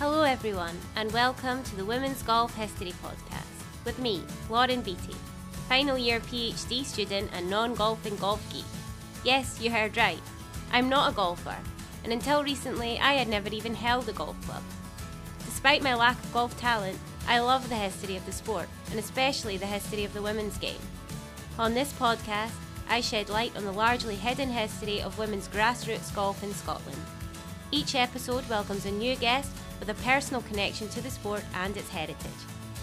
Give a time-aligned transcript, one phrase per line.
[0.00, 5.14] everyone, and welcome to the Women's Golf History Podcast with me, Lauren Beattie,
[5.68, 8.64] final year PhD student and non golfing golf geek.
[9.24, 10.20] Yes, you heard right.
[10.72, 11.56] I'm not a golfer,
[12.02, 14.62] and until recently, I had never even held a golf club.
[15.44, 19.58] Despite my lack of golf talent, I love the history of the sport, and especially
[19.58, 20.80] the history of the women's game.
[21.58, 22.54] On this podcast,
[22.88, 27.02] I shed light on the largely hidden history of women's grassroots golf in Scotland.
[27.70, 31.88] Each episode welcomes a new guest with a personal connection to the sport and its
[31.88, 32.16] heritage,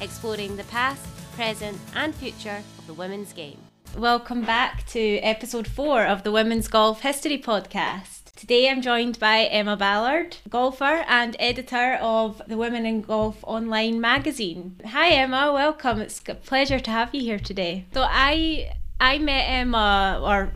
[0.01, 1.05] exploring the past,
[1.35, 3.59] present, and future of the women's game.
[3.95, 8.33] Welcome back to episode four of the Women's Golf History Podcast.
[8.35, 14.01] Today I'm joined by Emma Ballard, golfer and editor of the Women and Golf Online
[14.01, 14.79] magazine.
[14.85, 16.01] Hi Emma, welcome.
[16.01, 17.85] It's a pleasure to have you here today.
[17.93, 20.51] So I I met Emma or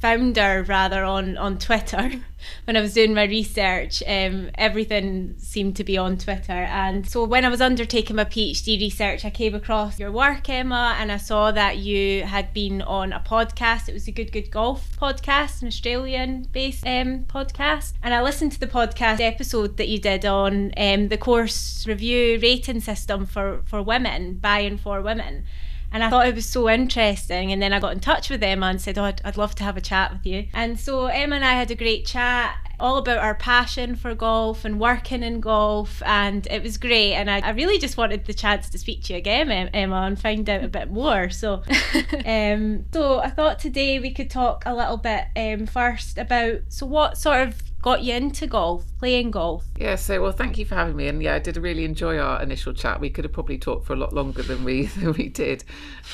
[0.00, 2.10] found her rather on on Twitter
[2.64, 4.02] when I was doing my research.
[4.06, 8.80] Um, everything seemed to be on Twitter, and so when I was undertaking my PhD
[8.80, 13.12] research, I came across your work, Emma, and I saw that you had been on
[13.12, 13.88] a podcast.
[13.88, 18.60] It was a Good Good Golf podcast, an Australian-based um, podcast, and I listened to
[18.60, 23.82] the podcast episode that you did on um, the course review rating system for for
[23.82, 25.44] women, by and for women
[25.94, 27.52] and I thought it was so interesting.
[27.52, 29.64] And then I got in touch with Emma and said, Oh, I'd, I'd love to
[29.64, 30.48] have a chat with you.
[30.52, 34.64] And so Emma and I had a great chat all about our passion for golf
[34.64, 38.34] and working in golf and it was great and I, I really just wanted the
[38.34, 41.62] chance to speak to you again Emma and find out a bit more so
[42.26, 46.84] um, so I thought today we could talk a little bit um, first about so
[46.84, 49.62] what sort of got you into golf, playing golf?
[49.78, 52.42] Yeah, so well, thank you for having me, and yeah, I did really enjoy our
[52.42, 52.98] initial chat.
[52.98, 55.64] We could have probably talked for a lot longer than we than we did,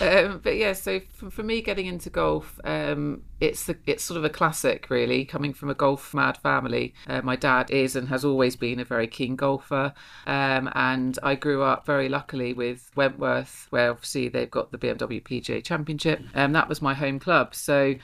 [0.00, 0.72] um, but yeah.
[0.72, 4.90] So for, for, me, getting into golf, um, it's the, it's sort of a classic,
[4.90, 6.92] really, coming from a golf mad family.
[7.06, 9.94] Uh, my dad is and has always been a very keen golfer,
[10.26, 15.22] um, and I grew up very luckily with Wentworth, where obviously they've got the BMW
[15.22, 17.54] PGA Championship, and um, that was my home club.
[17.54, 17.94] So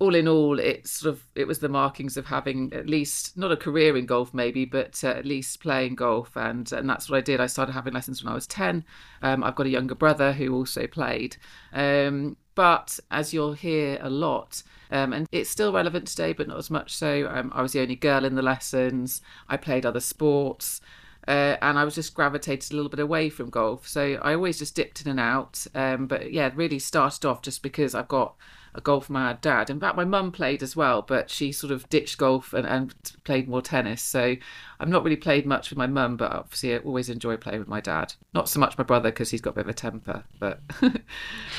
[0.00, 3.50] all in all, it sort of it was the markings of having at least not
[3.50, 7.18] a career in golf, maybe, but uh, at least playing golf, and and that's what
[7.18, 7.40] I did.
[7.40, 8.84] I started having lessons when I was ten.
[9.22, 11.36] Um, I've got a younger brother who also played,
[11.72, 14.62] um, but as you'll hear a lot.
[14.90, 17.28] Um, and it's still relevant today, but not as much so.
[17.28, 19.20] Um, I was the only girl in the lessons.
[19.48, 20.80] I played other sports.
[21.26, 23.86] Uh, and I was just gravitated a little bit away from golf.
[23.86, 25.66] So I always just dipped in and out.
[25.74, 28.34] Um, but yeah, really started off just because I've got
[28.74, 29.70] a golf mad dad.
[29.70, 32.94] In fact, my mum played as well, but she sort of ditched golf and, and
[33.24, 34.02] played more tennis.
[34.02, 34.36] So
[34.80, 37.68] I've not really played much with my mum, but obviously I always enjoy playing with
[37.68, 38.14] my dad.
[38.32, 40.60] Not so much my brother because he's got a bit of a temper, but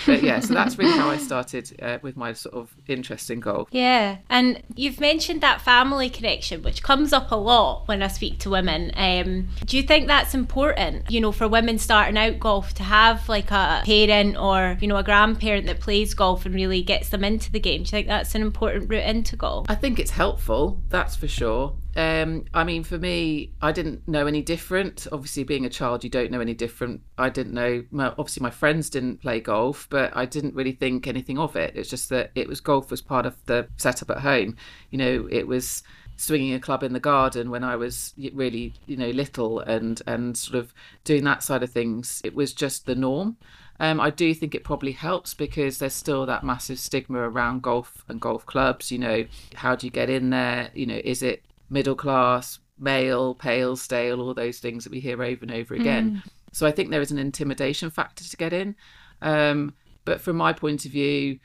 [0.06, 0.40] but yeah.
[0.40, 3.68] So that's really how I started uh, with my sort of interest in golf.
[3.72, 8.40] Yeah, and you've mentioned that family connection, which comes up a lot when I speak
[8.40, 8.92] to women.
[8.96, 11.12] Um, do you think that's important?
[11.12, 14.98] You know, for women starting out golf to have like a parent or you know
[14.98, 17.84] a grandparent that plays golf and really gets them into the game.
[17.84, 19.68] Do you think that's an important route into golf?
[19.70, 21.74] I think it's helpful, that's for sure.
[21.96, 25.08] Um, I mean, for me, I didn't know any different.
[25.10, 27.02] Obviously, being a child, you don't know any different.
[27.18, 27.86] I didn't know.
[27.94, 31.72] obviously, my friends didn't play golf, but I didn't really think anything of it.
[31.74, 34.58] It's just that it was golf was part of the setup at home.
[34.90, 35.84] You know, it was
[36.18, 40.38] swinging a club in the garden when I was really, you know, little, and and
[40.38, 40.74] sort of
[41.06, 42.22] doing that side of things.
[42.26, 43.38] It was just the norm.
[43.80, 48.04] Um, I do think it probably helps because there's still that massive stigma around golf
[48.10, 48.92] and golf clubs.
[48.92, 49.26] You know,
[49.56, 50.70] how do you get in there?
[50.74, 55.22] You know, is it middle class, male, pale, stale, all those things that we hear
[55.22, 56.22] over and over again.
[56.26, 56.32] Mm.
[56.52, 58.76] So I think there is an intimidation factor to get in.
[59.22, 59.76] Um,
[60.06, 61.40] but from my point of view,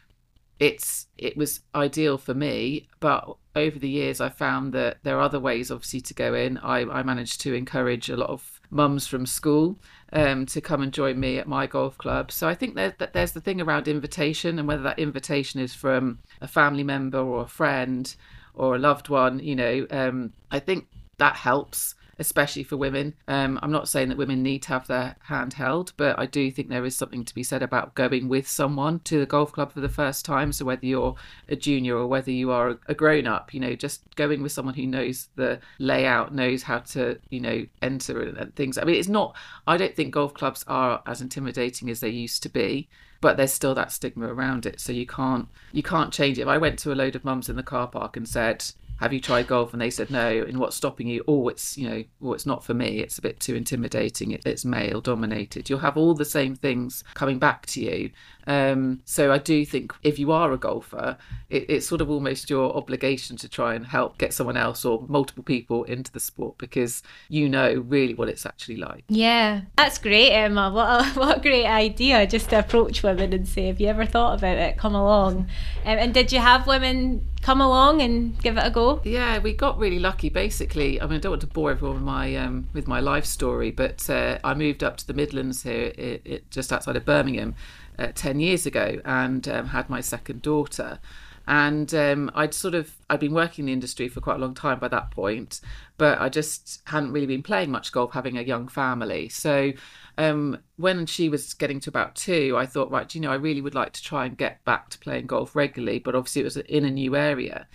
[0.60, 2.88] it's it was ideal for me.
[3.00, 6.58] But over the years, I found that there are other ways, obviously, to go in.
[6.58, 9.78] I, I managed to encourage a lot of mums from school
[10.14, 12.30] um, to come and join me at my golf club.
[12.30, 16.20] So I think that there's the thing around invitation and whether that invitation is from
[16.40, 18.14] a family member or a friend
[18.54, 20.86] or a loved one, you know, um, I think
[21.18, 23.14] that helps especially for women.
[23.28, 26.50] Um, I'm not saying that women need to have their hand held, but I do
[26.50, 29.72] think there is something to be said about going with someone to the golf club
[29.72, 30.52] for the first time.
[30.52, 31.14] So whether you're
[31.48, 34.74] a junior or whether you are a grown up, you know, just going with someone
[34.74, 38.78] who knows the layout, knows how to, you know, enter and things.
[38.78, 39.36] I mean, it's not.
[39.66, 42.88] I don't think golf clubs are as intimidating as they used to be
[43.20, 46.48] but there's still that stigma around it so you can't you can't change it if
[46.48, 48.62] i went to a load of mums in the car park and said
[48.98, 49.72] have you tried golf?
[49.72, 50.44] And they said no.
[50.46, 51.24] And what's stopping you?
[51.26, 53.00] Oh, it's you know, oh, it's not for me.
[53.00, 54.32] It's a bit too intimidating.
[54.32, 55.68] It, it's male dominated.
[55.68, 58.10] You'll have all the same things coming back to you.
[58.46, 61.16] Um, so I do think if you are a golfer,
[61.50, 65.04] it, it's sort of almost your obligation to try and help get someone else or
[65.08, 69.04] multiple people into the sport because you know really what it's actually like.
[69.08, 70.70] Yeah, that's great, Emma.
[70.70, 74.06] What a, what a great idea just to approach women and say, "Have you ever
[74.06, 74.76] thought about it?
[74.76, 75.48] Come along."
[75.84, 79.00] Um, and did you have women come along and give it a go?
[79.04, 80.30] Yeah, we got really lucky.
[80.30, 83.26] Basically, I mean, I don't want to bore everyone with my um, with my life
[83.26, 87.04] story, but uh, I moved up to the Midlands here, it, it, just outside of
[87.04, 87.54] Birmingham,
[87.98, 90.98] uh, ten years ago, and um, had my second daughter.
[91.46, 94.54] And um, I'd sort of I'd been working in the industry for quite a long
[94.54, 95.60] time by that point,
[95.98, 99.28] but I just hadn't really been playing much golf, having a young family.
[99.28, 99.72] So
[100.16, 103.60] um, when she was getting to about two, I thought, right, you know, I really
[103.60, 106.56] would like to try and get back to playing golf regularly, but obviously it was
[106.56, 107.66] in a new area.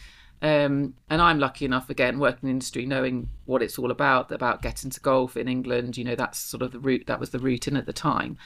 [0.41, 4.31] Um, and I'm lucky enough, again, working in the industry, knowing what it's all about,
[4.31, 5.95] about getting to golf in England.
[5.97, 8.37] You know, that's sort of the route, that was the route in at the time.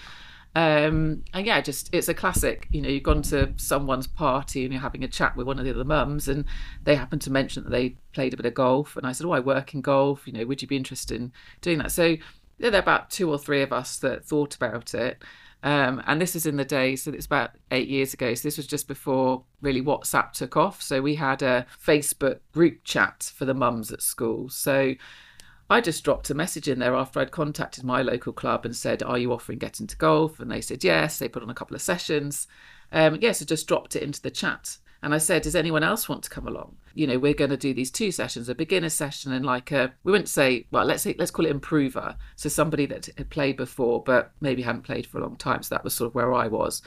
[0.56, 2.68] Um, and yeah, just it's a classic.
[2.72, 5.66] You know, you've gone to someone's party and you're having a chat with one of
[5.66, 6.46] the other mums, and
[6.84, 8.96] they happen to mention that they played a bit of golf.
[8.96, 10.28] And I said, Oh, I work in golf.
[10.28, 11.92] You know, would you be interested in doing that?
[11.92, 12.18] So
[12.60, 15.24] there are about two or three of us that thought about it.
[15.64, 18.34] Um, and this is in the days, so it's about eight years ago.
[18.34, 20.82] So this was just before really WhatsApp took off.
[20.82, 24.50] So we had a Facebook group chat for the mums at school.
[24.50, 24.94] So
[25.74, 29.02] I just dropped a message in there after I'd contacted my local club and said,
[29.02, 30.40] Are you offering getting to golf?
[30.40, 31.18] And they said yes.
[31.18, 32.46] They put on a couple of sessions.
[32.92, 34.78] Um, yes, I just dropped it into the chat.
[35.02, 36.76] And I said, Does anyone else want to come along?
[36.94, 39.92] You know, we're going to do these two sessions, a beginner session and like a,
[40.04, 42.18] we wouldn't say, well, let's say, let's call it improver.
[42.36, 45.64] So somebody that had played before, but maybe hadn't played for a long time.
[45.64, 46.84] So that was sort of where I was.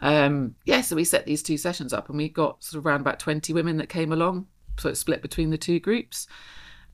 [0.00, 3.00] Um, yeah, so we set these two sessions up and we got sort of around
[3.00, 4.46] about 20 women that came along,
[4.78, 6.28] so it's split between the two groups.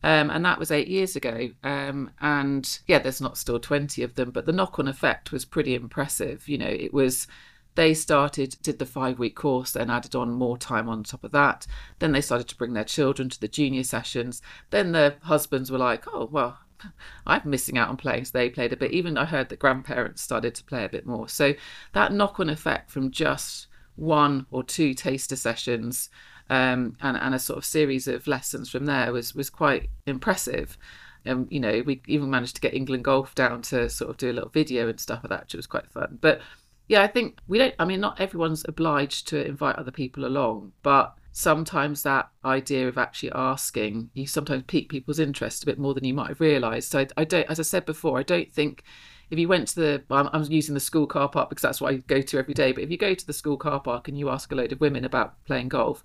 [0.05, 1.49] Um, and that was eight years ago.
[1.63, 5.47] Um, and yeah, there's not still 20 of them, but the knock on effect was
[5.47, 6.47] pretty impressive.
[6.47, 7.27] You know, it was
[7.75, 11.33] they started, did the five week course, then added on more time on top of
[11.33, 11.67] that.
[12.01, 14.43] Then they started to bring their children to the junior sessions.
[14.69, 16.59] Then their husbands were like, oh, well,
[17.27, 18.27] I'm missing out on playing.
[18.27, 18.93] So they played a bit.
[18.93, 21.31] Even I heard that grandparents started to play a bit more.
[21.31, 21.55] So
[21.95, 26.11] that knock on effect from just one or two taster sessions
[26.51, 30.77] um, and, and a sort of series of lessons from there was was quite impressive.
[31.25, 34.31] And you know, we even managed to get England Golf down to sort of do
[34.31, 36.19] a little video and stuff like that, which was quite fun.
[36.21, 36.41] But
[36.89, 37.75] yeah, I think we don't.
[37.79, 42.97] I mean, not everyone's obliged to invite other people along, but sometimes that idea of
[42.97, 46.91] actually asking you sometimes pique people's interest a bit more than you might have realised.
[46.93, 48.85] So I, I don't, as I said before, I don't think
[49.31, 51.97] if you went to the I'm, using the school car park because that's what I
[51.97, 52.73] go to every day.
[52.73, 54.81] But if you go to the school car park and you ask a load of
[54.81, 56.05] women about playing golf,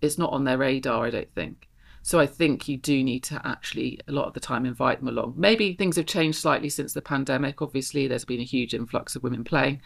[0.00, 1.68] it's not on their radar, I don't think.
[2.02, 5.08] So I think you do need to actually a lot of the time invite them
[5.08, 5.34] along.
[5.36, 7.60] Maybe things have changed slightly since the pandemic.
[7.60, 9.82] Obviously, there's been a huge influx of women playing.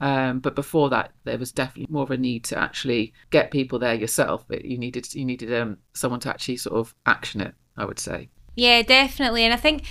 [0.00, 3.78] Um, but before that, there was definitely more of a need to actually get people
[3.78, 4.44] there yourself.
[4.50, 7.54] You needed you needed um, someone to actually sort of action it.
[7.76, 8.28] I would say.
[8.54, 9.84] Yeah, definitely, and I think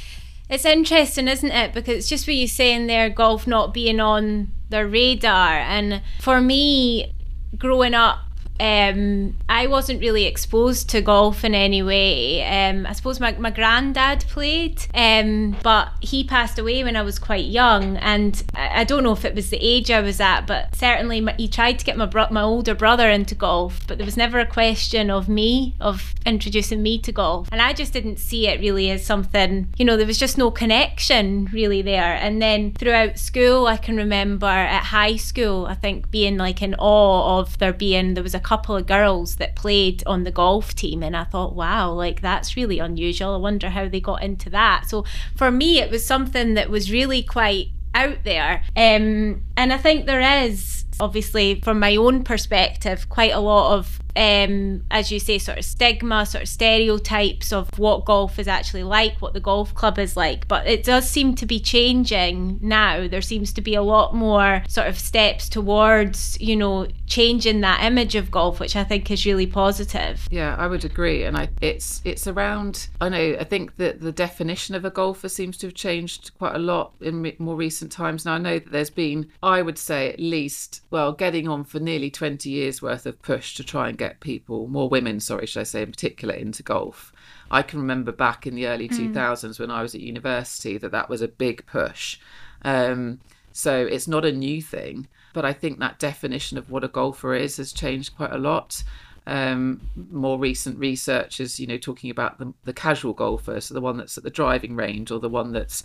[0.50, 1.74] it's interesting, isn't it?
[1.74, 6.42] Because it's just what you're saying there, golf not being on their radar, and for
[6.42, 7.14] me,
[7.58, 8.20] growing up
[8.60, 12.44] um, I wasn't really exposed to golf in any way.
[12.44, 17.20] Um, I suppose my, my granddad played, um, but he passed away when I was
[17.20, 17.98] quite young.
[17.98, 21.20] And I, I, don't know if it was the age I was at, but certainly
[21.20, 24.16] my, he tried to get my, bro- my older brother into golf, but there was
[24.16, 27.50] never a question of me, of introducing me to golf.
[27.52, 30.50] And I just didn't see it really as something, you know, there was just no
[30.50, 32.16] connection really there.
[32.16, 36.76] And then throughout school, I can remember at high school, I think being like in
[36.76, 40.76] awe of there being, there was a couple of girls that played on the golf
[40.76, 43.34] team and I thought, wow, like that's really unusual.
[43.34, 44.84] I wonder how they got into that.
[44.88, 45.04] So
[45.36, 48.62] for me, it was something that was really quite out there.
[48.76, 54.00] Um, and I think there is, obviously, from my own perspective, quite a lot of
[54.16, 58.84] um, as you say, sort of stigma, sort of stereotypes of what golf is actually
[58.84, 60.48] like, what the golf club is like.
[60.48, 63.08] But it does seem to be changing now.
[63.08, 67.84] There seems to be a lot more sort of steps towards, you know, changing that
[67.84, 70.28] image of golf, which I think is really positive.
[70.32, 71.24] Yeah, I would agree.
[71.24, 72.88] And I, it's it's around.
[73.02, 73.38] I know.
[73.40, 76.94] I think that the definition of a golfer seems to have changed quite a lot
[77.02, 78.26] in more recent times.
[78.26, 81.80] Now I know that there's been, I would say, at least, well, getting on for
[81.80, 85.46] nearly 20 years worth of push to try and get get people, more women, sorry,
[85.46, 87.14] should I say, in particular, into golf.
[87.52, 89.14] I can remember back in the early mm.
[89.14, 92.20] 2000s when I was at university that that was a big push.
[92.64, 93.20] Um,
[93.52, 97.34] so it's not a new thing, but I think that definition of what a golfer
[97.34, 98.84] is has changed quite a lot.
[99.28, 99.82] Um,
[100.12, 103.98] more recent research is, you know, talking about the, the casual golfer, so the one
[103.98, 105.84] that's at the driving range or the one that's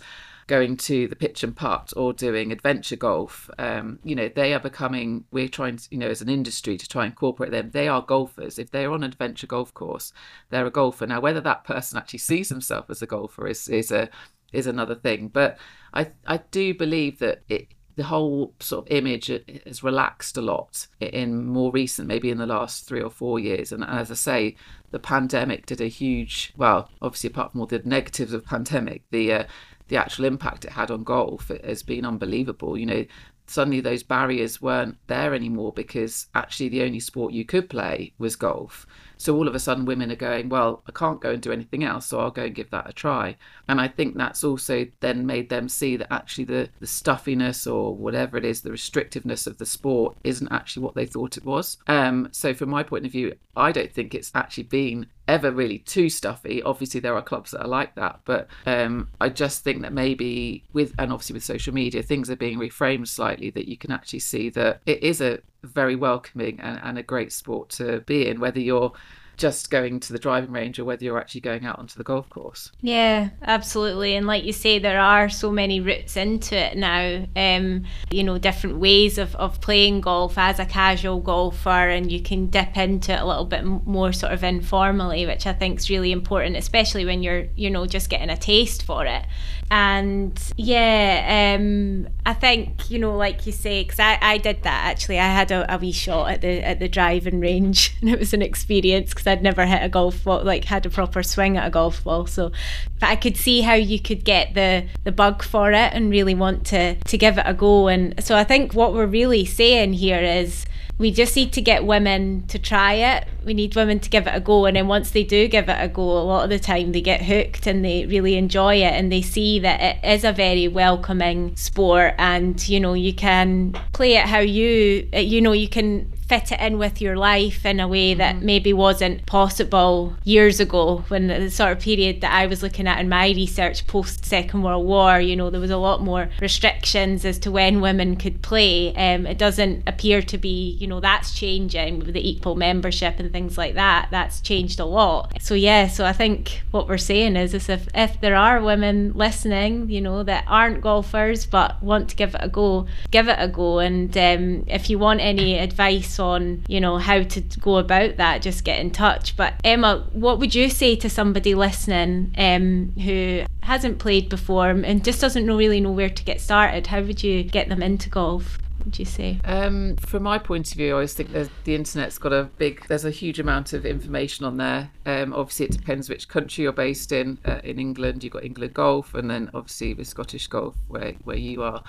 [0.51, 3.49] going to the pitch and putt or doing adventure golf.
[3.57, 6.89] Um, you know, they are becoming, we're trying to, you know, as an industry to
[6.89, 7.71] try and incorporate them.
[7.71, 8.59] They are golfers.
[8.59, 10.11] If they're on an adventure golf course,
[10.49, 11.07] they're a golfer.
[11.07, 14.09] Now, whether that person actually sees himself as a golfer is, is a,
[14.51, 15.29] is another thing.
[15.29, 15.57] But
[15.93, 19.31] I, I do believe that it, the whole sort of image
[19.65, 23.71] has relaxed a lot in more recent, maybe in the last three or four years.
[23.71, 24.55] And as I say,
[24.91, 29.31] the pandemic did a huge, well, obviously apart from all the negatives of pandemic, the
[29.31, 29.43] uh,
[29.91, 32.77] the actual impact it had on golf has been unbelievable.
[32.77, 33.05] You know,
[33.45, 38.37] suddenly those barriers weren't there anymore because actually the only sport you could play was
[38.37, 38.87] golf.
[39.21, 41.83] So all of a sudden, women are going, well, I can't go and do anything
[41.83, 43.37] else, so I'll go and give that a try.
[43.67, 47.95] And I think that's also then made them see that actually the, the stuffiness or
[47.95, 51.77] whatever it is, the restrictiveness of the sport isn't actually what they thought it was.
[51.85, 55.77] Um, so from my point of view, I don't think it's actually been ever really
[55.79, 56.63] too stuffy.
[56.63, 60.63] Obviously, there are clubs that are like that, but um, I just think that maybe
[60.73, 63.51] with and obviously with social media, things are being reframed slightly.
[63.51, 67.31] That you can actually see that it is a very welcoming and, and a great
[67.31, 68.93] sport to be in, whether you're
[69.41, 72.29] just going to the driving range or whether you're actually going out onto the golf
[72.29, 72.71] course.
[72.81, 74.15] Yeah, absolutely.
[74.15, 77.25] And like you say, there are so many routes into it now.
[77.35, 82.21] Um, you know, different ways of, of playing golf as a casual golfer, and you
[82.21, 85.89] can dip into it a little bit more sort of informally, which I think is
[85.89, 89.25] really important, especially when you're, you know, just getting a taste for it
[89.71, 94.91] and yeah um, i think you know like you say because I, I did that
[94.91, 95.17] actually.
[95.17, 98.33] I had a, a, wee shot at the at the driving range and it was
[98.33, 101.65] an experience because i'd never hit a golf ball like had a proper swing at
[101.65, 102.27] a golf ball.
[102.27, 102.51] So
[102.99, 106.35] but i could see how you could get the the bug for it and really
[106.35, 107.87] want to to give it a go.
[107.87, 110.65] And so i think what we're really saying here is
[111.01, 113.27] we just need to get women to try it.
[113.43, 114.67] We need women to give it a go.
[114.67, 117.01] And then once they do give it a go, a lot of the time they
[117.01, 120.67] get hooked and they really enjoy it and they see that it is a very
[120.67, 126.13] welcoming sport and, you know, you can play it how you, you know, you can
[126.31, 128.45] fit it in with your life in a way that mm-hmm.
[128.45, 132.99] maybe wasn't possible years ago when the sort of period that I was looking at
[133.01, 137.25] in my research post Second World War, you know, there was a lot more restrictions
[137.25, 138.95] as to when women could play.
[138.95, 143.29] Um, it doesn't appear to be, you know, that's changing with the equal membership and
[143.33, 144.07] things like that.
[144.09, 145.33] That's changed a lot.
[145.41, 149.11] So yeah, so I think what we're saying is, is if, if there are women
[149.15, 153.37] listening, you know, that aren't golfers but want to give it a go, give it
[153.37, 153.79] a go.
[153.79, 158.41] And um, if you want any advice on, you know, how to go about that,
[158.41, 159.35] just get in touch.
[159.35, 165.03] But Emma, what would you say to somebody listening um, who hasn't played before and
[165.03, 166.87] just doesn't know, really know where to get started?
[166.87, 168.57] How would you get them into golf?
[168.85, 169.39] Would you say?
[169.43, 173.05] Um, from my point of view, I always think the internet's got a big, there's
[173.05, 174.89] a huge amount of information on there.
[175.05, 177.37] Um, obviously, it depends which country you're based in.
[177.45, 181.37] Uh, in England, you've got England Golf, and then obviously the Scottish Golf, where, where
[181.37, 181.83] you are.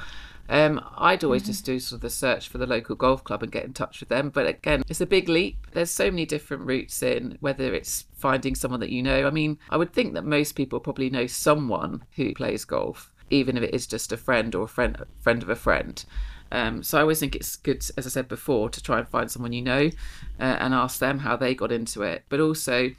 [0.52, 1.50] Um, I'd always mm-hmm.
[1.50, 4.00] just do sort of the search for the local golf club and get in touch
[4.00, 4.28] with them.
[4.28, 5.56] But again, it's a big leap.
[5.72, 9.26] There's so many different routes in, whether it's finding someone that you know.
[9.26, 13.56] I mean, I would think that most people probably know someone who plays golf, even
[13.56, 16.04] if it is just a friend or a friend, friend of a friend.
[16.50, 19.30] Um, so I always think it's good, as I said before, to try and find
[19.30, 19.90] someone you know
[20.38, 22.24] uh, and ask them how they got into it.
[22.28, 22.90] But also,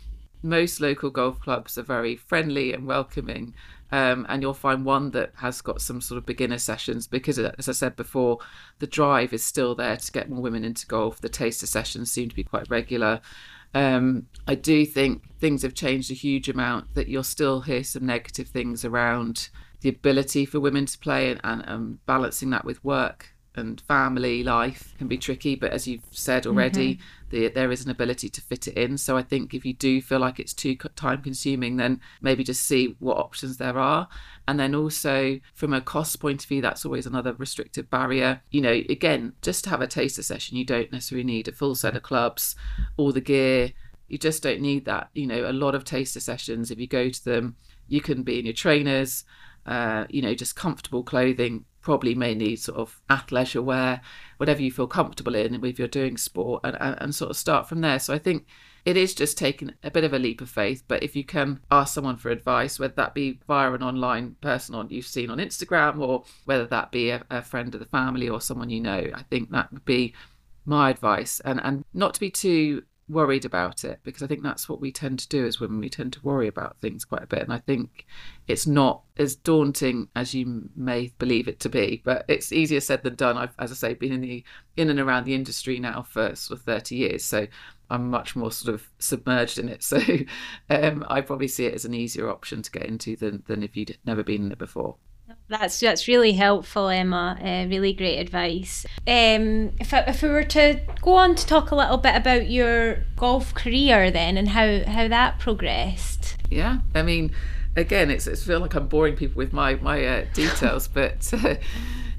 [0.41, 3.53] most local golf clubs are very friendly and welcoming
[3.93, 7.51] um, and you'll find one that has got some sort of beginner sessions because, uh,
[7.59, 8.39] as I said before,
[8.79, 11.21] the drive is still there to get more women into golf.
[11.21, 13.21] The taster sessions seem to be quite regular.
[13.75, 16.95] Um, I do think things have changed a huge amount.
[16.95, 19.49] That you'll still hear some negative things around
[19.81, 24.43] the ability for women to play and, and um, balancing that with work and family
[24.43, 25.55] life can be tricky.
[25.55, 27.29] But as you've said already, mm-hmm.
[27.29, 28.97] the, there is an ability to fit it in.
[28.97, 32.63] So I think if you do feel like it's too time consuming, then maybe just
[32.63, 34.07] see what options there are.
[34.47, 38.41] And then also from a cost point of view, that's always another restrictive barrier.
[38.51, 41.75] You know, again, just to have a taster session, you don't necessarily need a full
[41.75, 42.55] set of clubs,
[42.97, 43.73] all the gear.
[44.07, 45.09] You just don't need that.
[45.13, 47.55] You know, a lot of taster sessions, if you go to them,
[47.87, 49.23] you can be in your trainers.
[49.65, 54.01] Uh, you know, just comfortable clothing, probably may need sort of athleisure wear,
[54.37, 57.69] whatever you feel comfortable in if you're doing sport, and, and, and sort of start
[57.69, 57.99] from there.
[57.99, 58.47] So I think
[58.85, 60.83] it is just taking a bit of a leap of faith.
[60.87, 64.73] But if you can ask someone for advice, whether that be via an online person
[64.75, 68.27] on you've seen on Instagram, or whether that be a, a friend of the family
[68.27, 70.13] or someone you know, I think that would be
[70.65, 71.39] my advice.
[71.41, 74.91] And and not to be too worried about it because I think that's what we
[74.91, 75.79] tend to do as women.
[75.79, 77.41] We tend to worry about things quite a bit.
[77.41, 78.05] And I think
[78.47, 83.03] it's not as daunting as you may believe it to be, but it's easier said
[83.03, 83.37] than done.
[83.37, 84.43] I've, as I say, been in the
[84.77, 87.23] in and around the industry now for sort of 30 years.
[87.23, 87.47] So
[87.89, 89.83] I'm much more sort of submerged in it.
[89.93, 89.99] So
[90.69, 93.75] um, I probably see it as an easier option to get into than, than if
[93.77, 94.95] you'd never been in it before.
[95.49, 97.37] That's that's really helpful, Emma.
[97.39, 98.85] Uh, really great advice.
[99.05, 102.49] Um, if I, if we were to go on to talk a little bit about
[102.49, 106.37] your golf career then and how how that progressed.
[106.49, 107.31] Yeah, I mean,
[107.75, 111.31] again, it's it's feel like I'm boring people with my my uh, details, but.
[111.33, 111.55] Uh,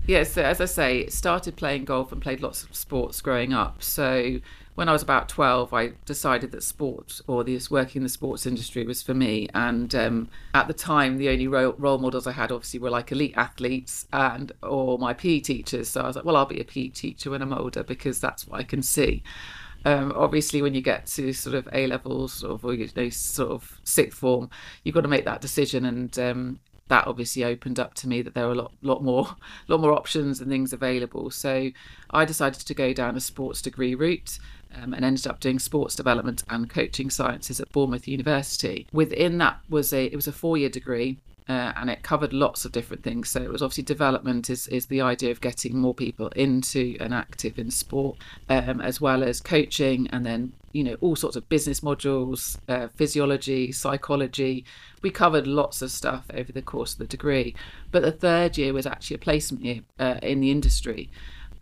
[0.07, 3.83] yeah, so as I say, started playing golf and played lots of sports growing up.
[3.83, 4.39] So
[4.75, 8.45] when I was about 12, I decided that sport or this working in the sports
[8.45, 9.49] industry was for me.
[9.55, 13.35] And um, at the time, the only role, models I had obviously were like elite
[13.37, 15.89] athletes and or my PE teachers.
[15.89, 18.49] So I was like, well, I'll be a PE teacher when I'm older because that's
[18.49, 19.23] what I can see.
[19.85, 23.81] Um, obviously, when you get to sort of A levels or you know sort of
[23.85, 24.51] sixth form,
[24.83, 25.85] you've got to make that decision.
[25.85, 29.37] And um, that obviously opened up to me that there were a lot, lot more,
[29.69, 31.31] lot more options and things available.
[31.31, 31.71] So
[32.11, 34.39] I decided to go down a sports degree route
[34.81, 38.87] um, and ended up doing sports development and coaching sciences at Bournemouth University.
[38.93, 41.19] Within that was a it was a four year degree.
[41.47, 43.29] Uh, and it covered lots of different things.
[43.29, 47.13] So it was obviously development is, is the idea of getting more people into and
[47.13, 48.17] active in sport,
[48.49, 52.89] um, as well as coaching, and then you know all sorts of business modules, uh,
[52.95, 54.65] physiology, psychology.
[55.03, 57.55] We covered lots of stuff over the course of the degree.
[57.91, 61.11] But the third year was actually a placement year uh, in the industry.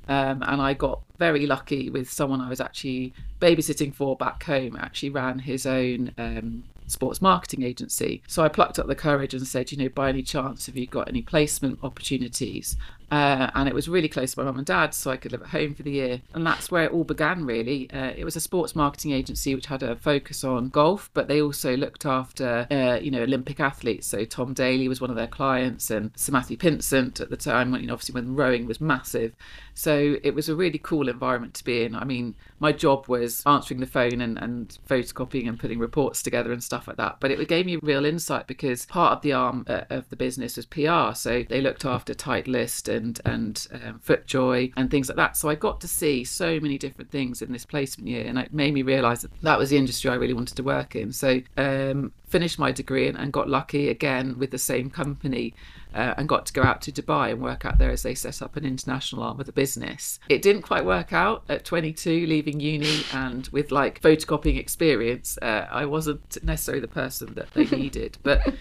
[0.08, 4.76] Um, and I got very lucky with someone I was actually babysitting for back home,
[4.76, 8.22] actually ran his own um, sports marketing agency.
[8.26, 10.86] So I plucked up the courage and said, you know, by any chance, have you
[10.86, 12.76] got any placement opportunities?
[13.12, 15.42] Uh, and it was really close to my mum and dad, so I could live
[15.42, 16.22] at home for the year.
[16.32, 17.90] And that's where it all began, really.
[17.90, 21.42] Uh, it was a sports marketing agency which had a focus on golf, but they
[21.42, 24.06] also looked after, uh, you know, Olympic athletes.
[24.06, 27.70] So Tom Daley was one of their clients, and Sir Matthew Pinsent at the time,
[27.70, 29.34] when, you know, obviously when rowing was massive.
[29.74, 31.94] So it was a really cool environment to be in.
[31.94, 36.50] I mean, my job was answering the phone and, and photocopying and putting reports together
[36.50, 37.16] and stuff like that.
[37.20, 40.56] But it gave me real insight because part of the arm uh, of the business
[40.56, 41.12] was PR.
[41.14, 45.36] So they looked after Titleist and and and um, FootJoy and things like that.
[45.36, 48.52] So I got to see so many different things in this placement year, and it
[48.52, 51.12] made me realise that that was the industry I really wanted to work in.
[51.12, 55.54] So um, finished my degree and, and, got lucky again with the same company.
[55.94, 58.40] Uh, and got to go out to Dubai and work out there as they set
[58.40, 60.18] up an international arm of the business.
[60.28, 65.38] It didn't quite work out at 22, leaving uni and with like photocopying experience.
[65.42, 68.54] Uh, I wasn't necessarily the person that they needed, but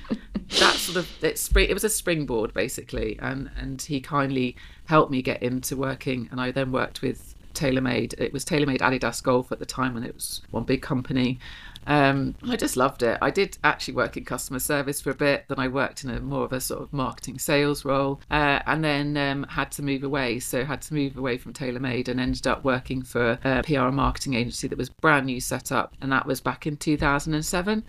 [0.59, 5.11] that sort of it, spring, it was a springboard basically, and and he kindly helped
[5.11, 8.15] me get into working, and I then worked with TaylorMade.
[8.17, 11.39] It was TaylorMade Adidas Golf at the time when it was one big company.
[11.87, 13.17] Um, I just loved it.
[13.21, 15.45] I did actually work in customer service for a bit.
[15.47, 18.83] Then I worked in a more of a sort of marketing sales role, uh, and
[18.83, 20.39] then um, had to move away.
[20.39, 23.95] So had to move away from TaylorMade and ended up working for a PR and
[23.95, 27.83] marketing agency that was brand new set up, and that was back in 2007.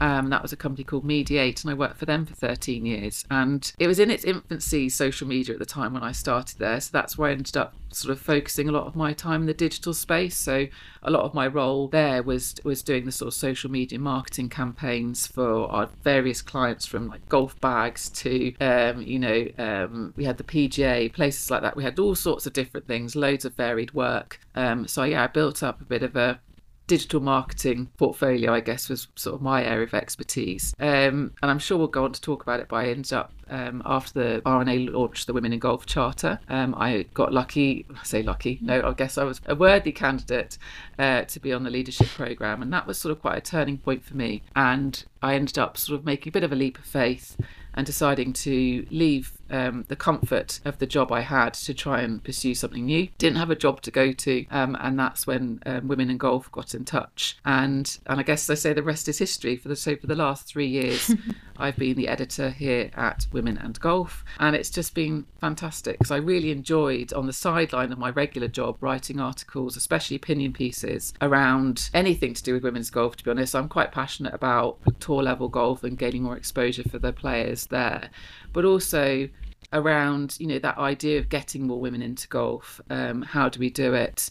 [0.00, 3.24] Um, that was a company called Mediate, and I worked for them for 13 years.
[3.30, 6.80] And it was in its infancy, social media at the time when I started there.
[6.80, 9.46] So that's where I ended up sort of focusing a lot of my time in
[9.46, 10.36] the digital space.
[10.36, 10.66] So
[11.02, 14.48] a lot of my role there was was doing the sort of social media marketing
[14.48, 20.24] campaigns for our various clients, from like golf bags to um, you know um, we
[20.24, 21.76] had the PGA, places like that.
[21.76, 24.40] We had all sorts of different things, loads of varied work.
[24.54, 26.40] Um, so yeah, I built up a bit of a
[26.88, 30.74] digital marketing portfolio, I guess, was sort of my area of expertise.
[30.80, 33.32] Um, and I'm sure we'll go on to talk about it, but I ended up,
[33.48, 38.02] um, after the R&A launched the Women in Golf Charter, um, I got lucky, I
[38.04, 40.58] say lucky, no, I guess I was a worthy candidate
[40.98, 42.62] uh, to be on the leadership programme.
[42.62, 44.42] And that was sort of quite a turning point for me.
[44.56, 47.36] And I ended up sort of making a bit of a leap of faith
[47.74, 52.22] and deciding to leave um, the comfort of the job I had to try and
[52.22, 53.08] pursue something new.
[53.18, 56.50] Didn't have a job to go to, um, and that's when um, Women and Golf
[56.52, 57.38] got in touch.
[57.44, 59.56] And and I guess I say the rest is history.
[59.56, 61.14] For the so for the last three years,
[61.56, 66.10] I've been the editor here at Women and Golf, and it's just been fantastic because
[66.10, 71.14] I really enjoyed on the sideline of my regular job writing articles, especially opinion pieces
[71.20, 73.16] around anything to do with women's golf.
[73.16, 76.98] To be honest, I'm quite passionate about tour level golf and gaining more exposure for
[76.98, 78.10] the players there,
[78.52, 79.28] but also
[79.72, 82.80] around you know that idea of getting more women into golf.
[82.90, 84.30] Um, how do we do it?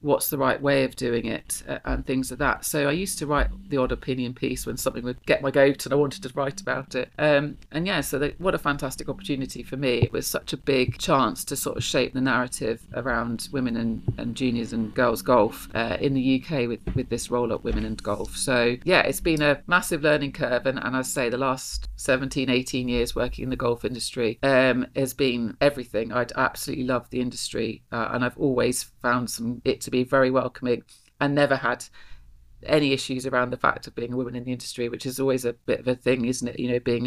[0.00, 2.64] What's the right way of doing it uh, and things like that.
[2.64, 5.86] So I used to write the odd opinion piece when something would get my goat
[5.86, 7.10] and I wanted to write about it.
[7.18, 9.98] Um, and yeah, so what a fantastic opportunity for me.
[9.98, 14.02] It was such a big chance to sort of shape the narrative around women and,
[14.18, 17.84] and juniors and girls golf uh, in the UK with, with this roll up women
[17.84, 18.36] and golf.
[18.36, 20.66] So yeah, it's been a massive learning curve.
[20.66, 24.86] And, and I say the last 17, 18 years working in the golf industry um,
[24.94, 26.12] has been everything.
[26.12, 30.32] I'd absolutely love the industry uh, and I've always found some it to be very
[30.32, 30.82] welcoming
[31.20, 31.84] and never had
[32.64, 35.44] any issues around the fact of being a woman in the industry, which is always
[35.44, 36.58] a bit of a thing, isn't it?
[36.58, 37.06] You know, being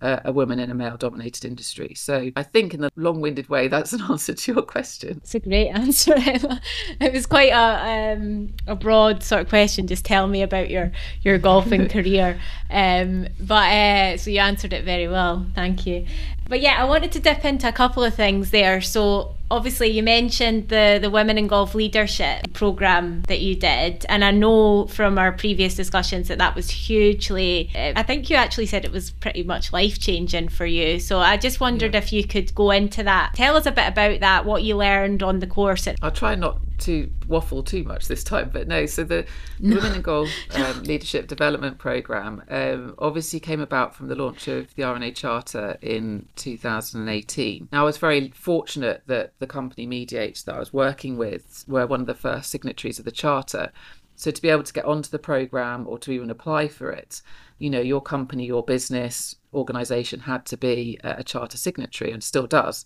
[0.00, 1.94] a, a, woman in a male dominated industry.
[1.94, 5.20] So I think, in the long winded way, that's an answer to your question.
[5.22, 6.60] It's a great answer, Emma.
[7.00, 9.86] It was quite a, um, a broad sort of question.
[9.86, 10.90] Just tell me about your,
[11.22, 12.40] your golfing career.
[12.70, 15.46] Um, but uh, so you answered it very well.
[15.54, 16.06] Thank you.
[16.48, 18.80] But yeah, I wanted to dip into a couple of things there.
[18.80, 24.24] So obviously you mentioned the the women in golf leadership program that you did and
[24.24, 28.66] i know from our previous discussions that that was hugely uh, i think you actually
[28.66, 31.98] said it was pretty much life changing for you so i just wondered yeah.
[31.98, 35.22] if you could go into that tell us a bit about that what you learned
[35.22, 38.86] on the course i'll try not to waffle too much this time, but no.
[38.86, 39.26] So the
[39.58, 39.76] no.
[39.76, 44.74] Women in Golf um, Leadership Development Program um, obviously came about from the launch of
[44.74, 47.68] the R&A Charter in 2018.
[47.72, 51.86] Now I was very fortunate that the company Mediate that I was working with were
[51.86, 53.72] one of the first signatories of the charter.
[54.16, 57.20] So to be able to get onto the program or to even apply for it,
[57.58, 62.46] you know, your company, your business, organization had to be a charter signatory and still
[62.46, 62.84] does.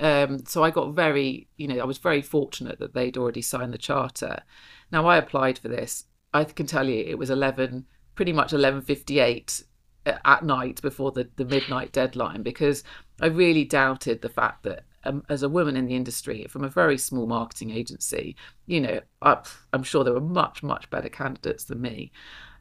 [0.00, 3.74] Um, so I got very, you know, I was very fortunate that they'd already signed
[3.74, 4.42] the charter.
[4.90, 6.06] Now I applied for this.
[6.32, 9.64] I can tell you it was 11, pretty much 11:58
[10.06, 12.82] uh, at night before the, the midnight deadline because
[13.20, 16.68] I really doubted the fact that um, as a woman in the industry from a
[16.68, 18.36] very small marketing agency,
[18.66, 19.38] you know, I,
[19.72, 22.12] I'm sure there were much, much better candidates than me.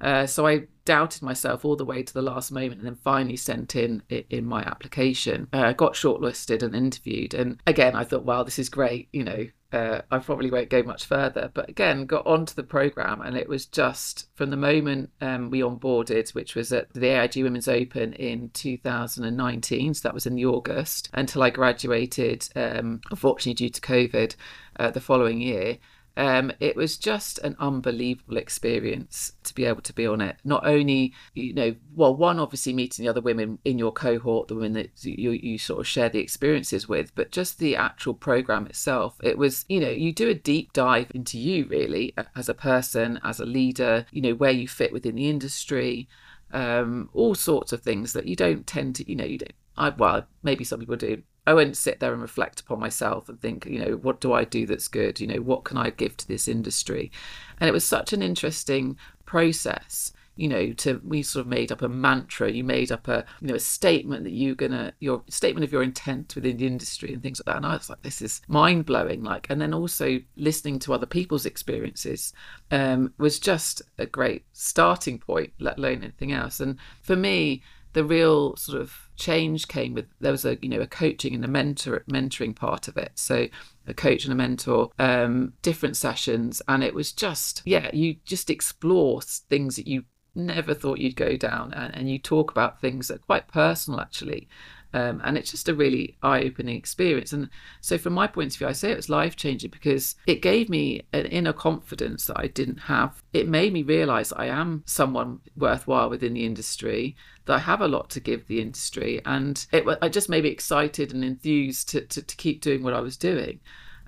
[0.02, 3.36] Uh, so I doubted myself all the way to the last moment and then finally
[3.36, 5.48] sent in in my application.
[5.52, 7.34] Uh, got shortlisted and interviewed.
[7.34, 9.10] And again, I thought, wow, this is great.
[9.12, 11.52] You know, uh, I probably won't go much further.
[11.54, 15.60] But again, got onto the program, and it was just from the moment um, we
[15.62, 20.46] onboarded, which was at the AIG Women's Open in 2019, so that was in the
[20.46, 24.36] August, until I graduated, um, unfortunately due to COVID,
[24.80, 25.78] uh, the following year.
[26.20, 30.36] Um, it was just an unbelievable experience to be able to be on it.
[30.44, 34.56] Not only, you know, well, one, obviously meeting the other women in your cohort, the
[34.56, 38.66] women that you, you sort of share the experiences with, but just the actual program
[38.66, 39.16] itself.
[39.24, 43.22] It was, you know, you do a deep dive into you really as a person,
[43.24, 46.10] as a leader, you know, where you fit within the industry,
[46.52, 49.54] um, all sorts of things that you don't tend to, you know, you don't.
[49.78, 51.24] I, well, maybe some people do.
[51.48, 54.44] I won't sit there and reflect upon myself and think, you know, what do I
[54.44, 55.20] do that's good?
[55.20, 57.12] You know, what can I give to this industry?
[57.60, 61.82] And it was such an interesting process you know to we sort of made up
[61.82, 65.66] a mantra you made up a you know a statement that you're gonna your statement
[65.66, 68.22] of your intent within the industry and things like that and i was like this
[68.22, 72.32] is mind-blowing like and then also listening to other people's experiences
[72.72, 78.04] um, was just a great starting point let alone anything else and for me the
[78.06, 81.48] real sort of change came with there was a you know a coaching and a
[81.48, 83.12] mentor mentoring part of it.
[83.16, 83.48] So
[83.86, 86.62] a coach and a mentor um different sessions.
[86.68, 91.38] And it was just yeah you just explore things that you never thought you'd go
[91.38, 91.74] down.
[91.74, 94.48] And, and you talk about things that are quite personal actually
[94.94, 97.34] um, and it's just a really eye-opening experience.
[97.34, 97.50] And
[97.82, 101.02] so from my point of view i say it was life-changing because it gave me
[101.14, 103.22] an inner confidence that i didn't have.
[103.34, 107.88] It made me realize i am someone worthwhile within the industry that i have a
[107.88, 109.22] lot to give the industry.
[109.26, 112.94] And it, it just made me excited and enthused to, to, to keep doing what
[112.94, 113.60] i was doing.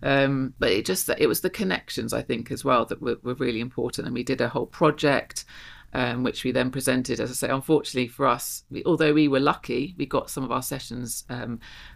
[0.04, 3.36] Um, but it just it was the connections I think as well that were, were
[3.36, 5.46] really important, and we did a whole project
[5.94, 7.20] um, which we then presented.
[7.20, 10.52] As I say, unfortunately for us, we, although we were lucky, we got some of
[10.52, 11.26] our sessions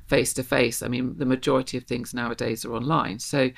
[0.08, 0.81] face to face.
[0.81, 3.19] I mean, the majority of things nowadays are online.
[3.19, 3.49] So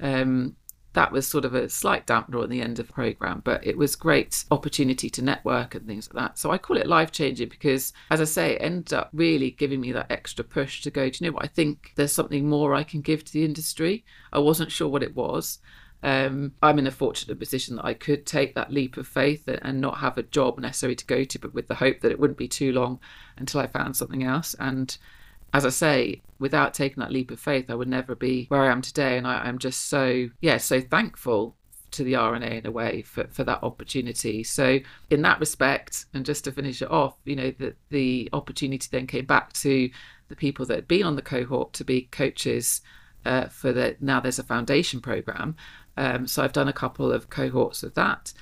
[0.00, 0.56] um,
[0.92, 3.76] that was sort of a slight dampener at the end of the program, but it
[3.76, 6.38] was great opportunity to network and things like that.
[6.38, 9.82] So I call it life changing because, as I say, it ended up really giving
[9.82, 11.10] me that extra push to go.
[11.10, 11.44] Do you know what?
[11.44, 14.06] I think there's something more I can give to the industry.
[14.32, 15.58] I wasn't sure what it was.
[16.02, 19.80] Um, I'm in a fortunate position that I could take that leap of faith and
[19.80, 22.38] not have a job necessarily to go to, but with the hope that it wouldn't
[22.38, 23.00] be too long
[23.36, 24.54] until I found something else.
[24.58, 24.96] And
[25.52, 28.70] as I say, without taking that leap of faith, I would never be where I
[28.70, 29.16] am today.
[29.16, 31.56] And I, am just so, yeah, so thankful
[31.92, 34.44] to the R&A in a way for, for that opportunity.
[34.44, 34.78] So
[35.10, 39.06] in that respect, and just to finish it off, you know, the, the opportunity then
[39.06, 39.88] came back to
[40.28, 42.82] the people that had been on the cohort to be coaches
[43.24, 45.56] uh, for the now there's a foundation program
[45.96, 48.32] um, so I've done a couple of cohorts of that.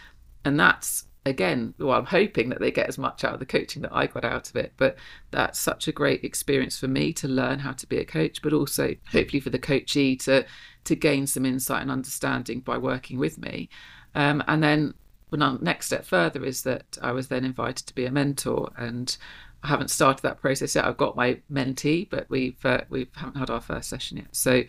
[0.44, 3.82] And that's, again, well, I'm hoping that they get as much out of the coaching
[3.82, 4.72] that I got out of it.
[4.76, 4.96] But
[5.30, 8.52] that's such a great experience for me to learn how to be a coach, but
[8.52, 10.44] also hopefully for the coachee to,
[10.84, 13.68] to gain some insight and understanding by working with me.
[14.14, 14.94] Um, and then
[15.30, 19.16] the next step further is that I was then invited to be a mentor and
[19.62, 20.84] I haven't started that process yet.
[20.84, 24.36] I've got my mentee, but we've uh, we haven't had our first session yet.
[24.36, 24.62] So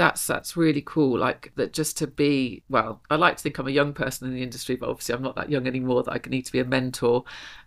[0.00, 1.18] that's that's really cool.
[1.18, 3.02] Like that, just to be well.
[3.10, 5.36] I like to think I'm a young person in the industry, but obviously I'm not
[5.36, 6.02] that young anymore.
[6.02, 7.24] That I need to be a mentor.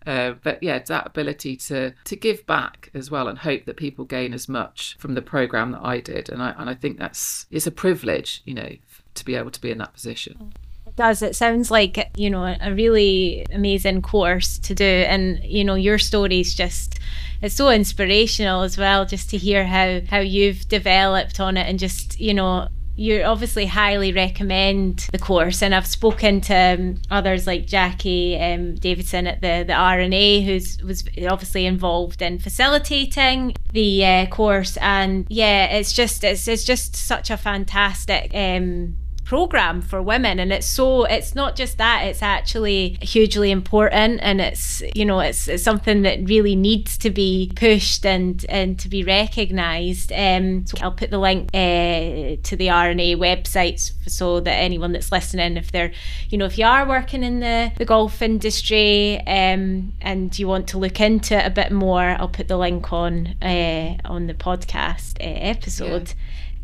[0.07, 4.03] Uh, but yeah, that ability to to give back as well, and hope that people
[4.05, 6.29] gain as much from the program that I did.
[6.29, 8.71] And I and I think that's it's a privilege, you know,
[9.13, 10.53] to be able to be in that position
[10.95, 11.21] does.
[11.21, 14.85] It sounds like, you know, a really amazing course to do.
[14.85, 16.99] And, you know, your story's just
[17.43, 21.77] it's so inspirational as well, just to hear how how you've developed on it and
[21.77, 27.47] just, you know, you obviously highly recommend the course and I've spoken to um, others
[27.47, 34.05] like Jackie um, Davidson at the, the R&A who's was obviously involved in facilitating the
[34.05, 40.01] uh, course and yeah it's just it's, it's just such a fantastic um, program for
[40.01, 40.39] women.
[40.39, 44.19] And it's so it's not just that it's actually hugely important.
[44.21, 48.79] And it's you know it's, it's something that really needs to be pushed and and
[48.79, 54.39] to be recognized um so I'll put the link uh, to the R&A websites so
[54.39, 55.91] that anyone that's listening if they're
[56.29, 60.67] you know if you are working in the the golf industry um and you want
[60.69, 64.33] to look into it a bit more I'll put the link on uh, on the
[64.33, 66.09] podcast uh, episode.
[66.09, 66.15] Yeah.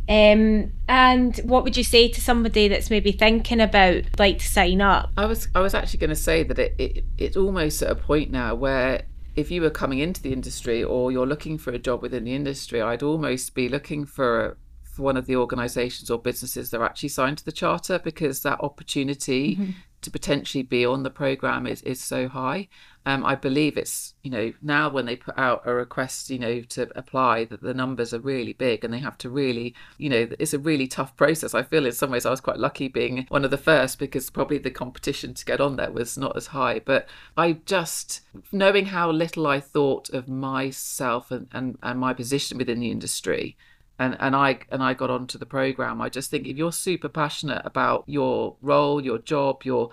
[0.10, 4.82] Um, and what would you say to somebody that's maybe thinking about like to sign
[4.82, 5.12] up?
[5.16, 7.96] I was I was actually going to say that it, it it's almost at a
[7.96, 9.04] point now where
[9.36, 12.34] if you were coming into the industry or you're looking for a job within the
[12.34, 16.86] industry, I'd almost be looking for for one of the organisations or businesses that are
[16.86, 19.72] actually signed to the charter because that opportunity mm-hmm.
[20.02, 22.68] To potentially be on the program is is so high.
[23.06, 26.62] Um, I believe it's you know now when they put out a request you know
[26.62, 30.28] to apply that the numbers are really big and they have to really you know
[30.38, 31.54] it's a really tough process.
[31.54, 34.30] I feel in some ways I was quite lucky being one of the first because
[34.30, 36.80] probably the competition to get on there was not as high.
[36.80, 42.58] But I just knowing how little I thought of myself and, and, and my position
[42.58, 43.58] within the industry
[44.00, 46.02] and and I and I got onto the program.
[46.02, 49.92] I just think if you're super passionate about your role, your job, your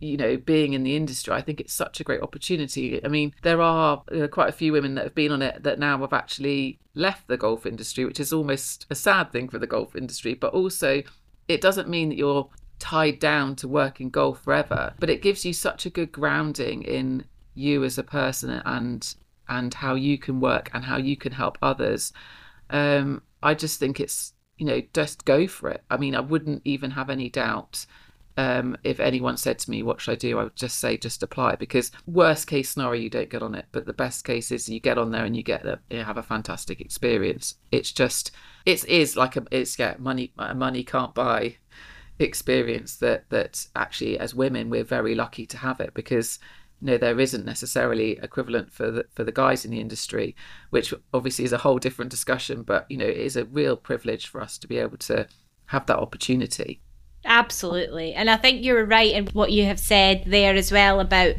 [0.00, 3.02] you know, being in the industry, I think it's such a great opportunity.
[3.02, 5.78] I mean, there are uh, quite a few women that have been on it that
[5.78, 9.66] now have actually left the golf industry, which is almost a sad thing for the
[9.66, 10.34] golf industry.
[10.34, 11.02] But also,
[11.48, 15.44] it doesn't mean that you're tied down to work in golf forever, but it gives
[15.44, 19.14] you such a good grounding in you as a person and
[19.48, 22.12] and how you can work and how you can help others.
[22.70, 25.82] Um, I just think it's you know just go for it.
[25.90, 27.86] I mean, I wouldn't even have any doubt
[28.36, 30.38] um, if anyone said to me, What should I do?
[30.38, 33.66] I would just say, Just apply because, worst case scenario, you don't get on it.
[33.72, 36.16] But the best case is you get on there and you get a, you have
[36.16, 37.56] a fantastic experience.
[37.70, 38.32] It's just,
[38.66, 41.56] it is like a, it's, yeah, money, money can't buy
[42.18, 46.38] experience that, that actually, as women, we're very lucky to have it because,
[46.84, 50.36] know, there isn't necessarily equivalent for the, for the guys in the industry,
[50.70, 52.62] which obviously is a whole different discussion.
[52.62, 55.26] But, you know, it is a real privilege for us to be able to
[55.66, 56.80] have that opportunity.
[57.24, 58.12] Absolutely.
[58.12, 61.34] And I think you're right in what you have said there as well about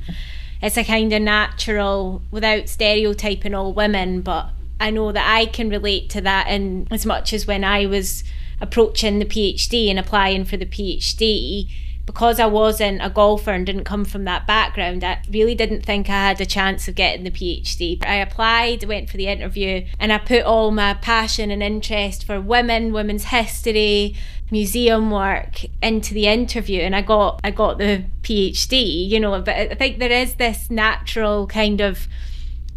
[0.62, 5.70] it's a kind of natural, without stereotyping all women, but I know that I can
[5.70, 8.24] relate to that in as much as when I was
[8.60, 11.70] approaching the PhD and applying for the PhD
[12.06, 16.10] because I wasn't a golfer and didn't come from that background, I really didn't think
[16.10, 18.06] I had a chance of getting the PhD.
[18.06, 22.40] I applied, went for the interview, and I put all my passion and interest for
[22.40, 24.16] women, women's history,
[24.52, 29.56] museum work into the interview and I got I got the PhD, you know, but
[29.56, 32.08] I think there is this natural kind of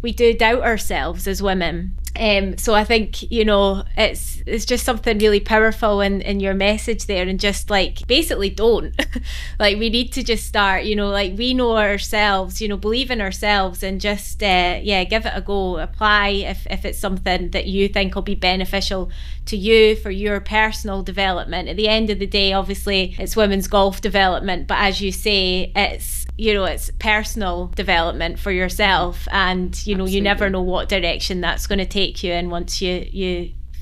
[0.01, 4.83] we do doubt ourselves as women um, so I think you know it's it's just
[4.83, 8.93] something really powerful in in your message there, and just like basically don't
[9.59, 10.85] like we need to just start.
[10.85, 12.61] You know, like we know ourselves.
[12.61, 15.77] You know, believe in ourselves, and just uh, yeah, give it a go.
[15.77, 19.11] Apply if if it's something that you think will be beneficial
[19.45, 21.69] to you for your personal development.
[21.69, 25.71] At the end of the day, obviously it's women's golf development, but as you say,
[25.75, 30.15] it's you know it's personal development for yourself, and you know Absolutely.
[30.15, 33.31] you never know what direction that's going to take take you in once you you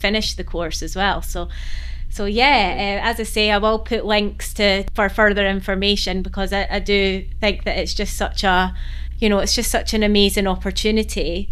[0.04, 1.22] finish the course as well.
[1.22, 1.50] So
[2.10, 6.54] so yeah, uh, as I say, I will put links to for further information because
[6.54, 8.74] I, I do think that it's just such a,
[9.20, 11.50] you know, it's just such an amazing opportunity.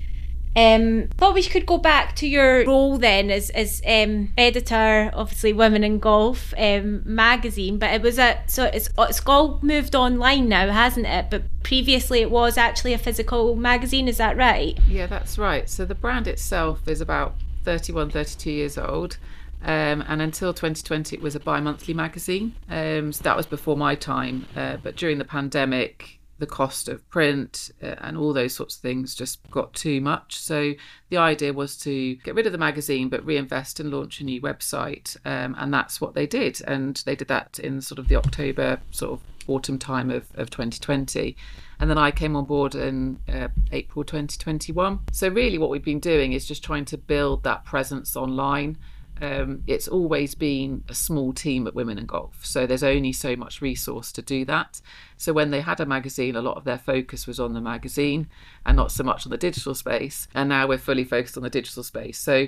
[0.55, 5.51] Um, thought we could go back to your role then as as um, editor, obviously
[5.51, 10.47] Women and Golf um, magazine, but it was a so it's it's all moved online
[10.47, 11.29] now, hasn't it?
[11.29, 14.07] But previously it was actually a physical magazine.
[14.07, 14.79] Is that right?
[14.87, 15.69] Yeah, that's right.
[15.69, 19.17] So the brand itself is about 31, 32 years old.
[19.63, 22.53] Um, and until 2020, it was a bi monthly magazine.
[22.69, 24.45] Um, so that was before my time.
[24.55, 28.81] Uh, but during the pandemic, the cost of print uh, and all those sorts of
[28.81, 30.37] things just got too much.
[30.37, 30.73] So
[31.09, 34.41] the idea was to get rid of the magazine but reinvest and launch a new
[34.41, 35.15] website.
[35.25, 36.61] Um, and that's what they did.
[36.67, 40.49] And they did that in sort of the October sort of autumn time of, of
[40.49, 41.37] 2020.
[41.79, 44.99] And then I came on board in uh, April 2021.
[45.11, 48.77] So, really, what we've been doing is just trying to build that presence online
[49.21, 52.45] um, it's always been a small team at Women and Golf.
[52.45, 54.81] So there's only so much resource to do that.
[55.17, 58.27] So when they had a magazine, a lot of their focus was on the magazine
[58.65, 60.27] and not so much on the digital space.
[60.33, 62.17] And now we're fully focused on the digital space.
[62.17, 62.47] So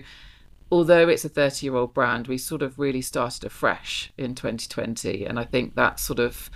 [0.70, 5.26] although it's a 30 year old brand, we sort of really started afresh in 2020.
[5.26, 6.50] And I think that sort of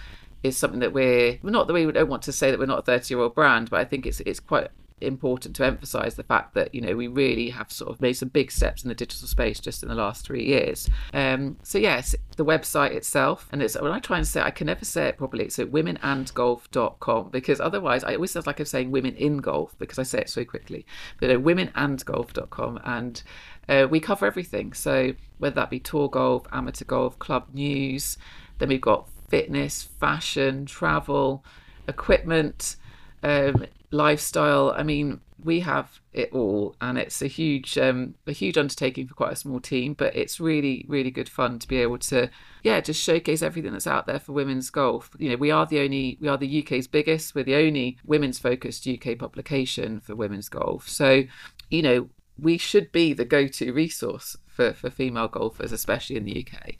[0.44, 2.84] is something that we're not that we don't want to say that we're not a
[2.84, 4.70] 30 year old brand, but I think it's it's quite
[5.02, 8.30] important to emphasize the fact that you know we really have sort of made some
[8.30, 10.90] big steps in the digital space just in the last three years.
[11.14, 14.66] Um, so yes the website itself and it's when i try and say i can
[14.68, 19.14] never say it properly so womenandgolf.com because otherwise i always sound like i'm saying women
[19.16, 20.86] in golf because i say it so quickly
[21.20, 23.22] but no, womenandgolf.com and
[23.70, 24.74] uh, we cover everything.
[24.74, 28.18] So whether that be tour golf amateur golf club news
[28.60, 31.44] then we've got fitness fashion travel
[31.88, 32.76] equipment
[33.24, 34.74] um, lifestyle.
[34.76, 39.14] I mean, we have it all, and it's a huge, um, a huge undertaking for
[39.14, 39.94] quite a small team.
[39.94, 42.30] But it's really, really good fun to be able to,
[42.64, 45.12] yeah, just showcase everything that's out there for women's golf.
[45.18, 48.40] You know, we are the only, we are the UK's biggest, we're the only women's
[48.40, 50.88] focused UK publication for women's golf.
[50.88, 51.24] So,
[51.70, 56.46] you know, we should be the go-to resource for, for female golfers, especially in the
[56.46, 56.76] UK.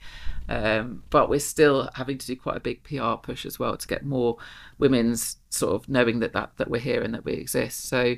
[0.48, 3.88] Um, but we're still having to do quite a big PR push as well to
[3.88, 4.36] get more
[4.78, 7.88] women's sort of knowing that that, that we're here and that we exist.
[7.88, 8.16] So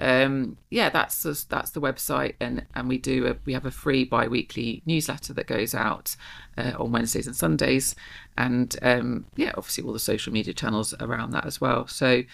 [0.00, 4.04] um, yeah, that's that's the website, and and we do a, we have a free
[4.04, 6.16] bi-weekly newsletter that goes out
[6.58, 7.94] uh, on Wednesdays and Sundays,
[8.36, 11.86] and um, yeah, obviously all the social media channels around that as well.
[11.86, 12.24] So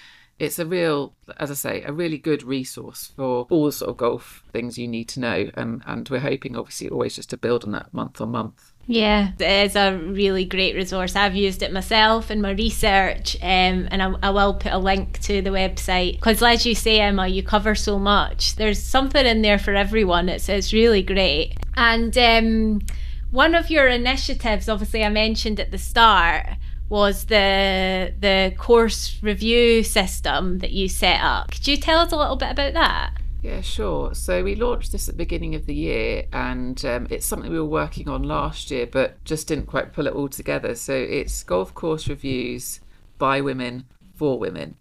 [0.41, 3.99] it's a real, as I say, a really good resource for all the sort of
[3.99, 7.63] golf things you need to know, and and we're hoping obviously always just to build
[7.65, 8.73] on that month on month.
[8.87, 11.15] Yeah, it is a really great resource.
[11.15, 15.21] I've used it myself in my research, um, and I, I, will put a link
[15.21, 18.57] to the website because, as you say, Emma, you cover so much.
[18.57, 20.31] There's something in there for everyone.
[20.31, 21.59] It's it's really great.
[21.77, 22.81] And um,
[23.31, 26.47] one of your initiatives, obviously, I mentioned at the start,
[26.91, 31.53] was the the course review system that you set up.
[31.53, 33.13] Could you tell us a little bit about that?
[33.43, 34.15] Yeah, sure.
[34.15, 37.59] So we launched this at the beginning of the year, and um, it's something we
[37.59, 40.75] were working on last year, but just didn't quite pull it all together.
[40.75, 42.81] So it's golf course reviews
[43.17, 44.77] by women for women.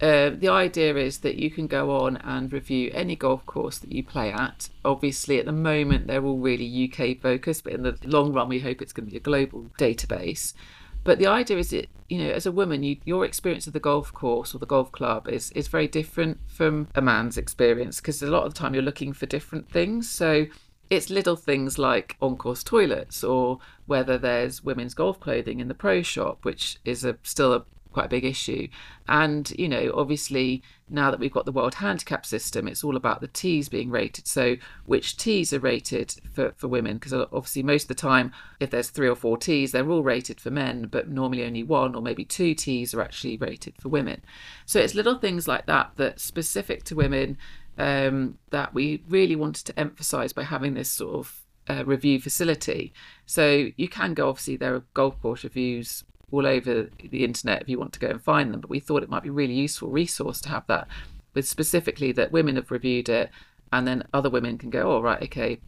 [0.00, 3.92] Uh, the idea is that you can go on and review any golf course that
[3.92, 4.70] you play at.
[4.82, 8.60] Obviously, at the moment, they're all really UK focused, but in the long run, we
[8.60, 10.54] hope it's going to be a global database.
[11.04, 13.80] But the idea is that you know, as a woman, you, your experience of the
[13.80, 18.20] golf course or the golf club is is very different from a man's experience because
[18.20, 20.10] a lot of the time you're looking for different things.
[20.10, 20.46] So
[20.90, 25.74] it's little things like on course toilets or whether there's women's golf clothing in the
[25.74, 28.68] pro shop, which is a still a quite a big issue.
[29.08, 33.20] And, you know, obviously now that we've got the world handicap system, it's all about
[33.20, 34.26] the tees being rated.
[34.26, 36.98] So which tees are rated for, for women?
[36.98, 40.40] Because obviously most of the time, if there's three or four tees, they're all rated
[40.40, 44.22] for men, but normally only one or maybe two tees are actually rated for women.
[44.66, 47.38] So it's little things like that that specific to women
[47.78, 52.92] um, that we really wanted to emphasize by having this sort of uh, review facility.
[53.26, 57.68] So you can go, obviously, there are golf course reviews all over the internet if
[57.68, 58.60] you want to go and find them.
[58.60, 60.88] But we thought it might be a really useful resource to have that,
[61.34, 63.30] with specifically that women have reviewed it,
[63.72, 65.60] and then other women can go, oh right, okay,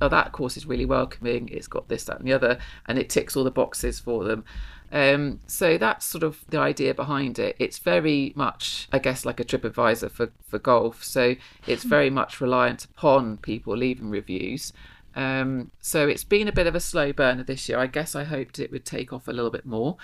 [0.00, 1.48] oh that course is really welcoming.
[1.50, 4.44] It's got this, that, and the other, and it ticks all the boxes for them.
[4.90, 7.56] Um, so that's sort of the idea behind it.
[7.58, 11.02] It's very much, I guess, like a TripAdvisor for for golf.
[11.02, 14.74] So it's very much reliant upon people leaving reviews.
[15.14, 17.78] Um, so it's been a bit of a slow burner this year.
[17.78, 19.96] I guess I hoped it would take off a little bit more.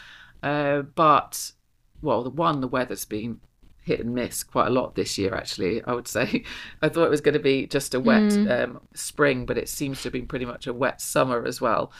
[0.42, 1.53] Uh, but,
[2.03, 3.40] well, the one, the weather's been
[3.88, 6.44] hit and miss quite a lot this year, actually, I would say.
[6.83, 8.65] I thought it was going to be just a wet mm.
[8.65, 11.90] um, spring, but it seems to have been pretty much a wet summer as well.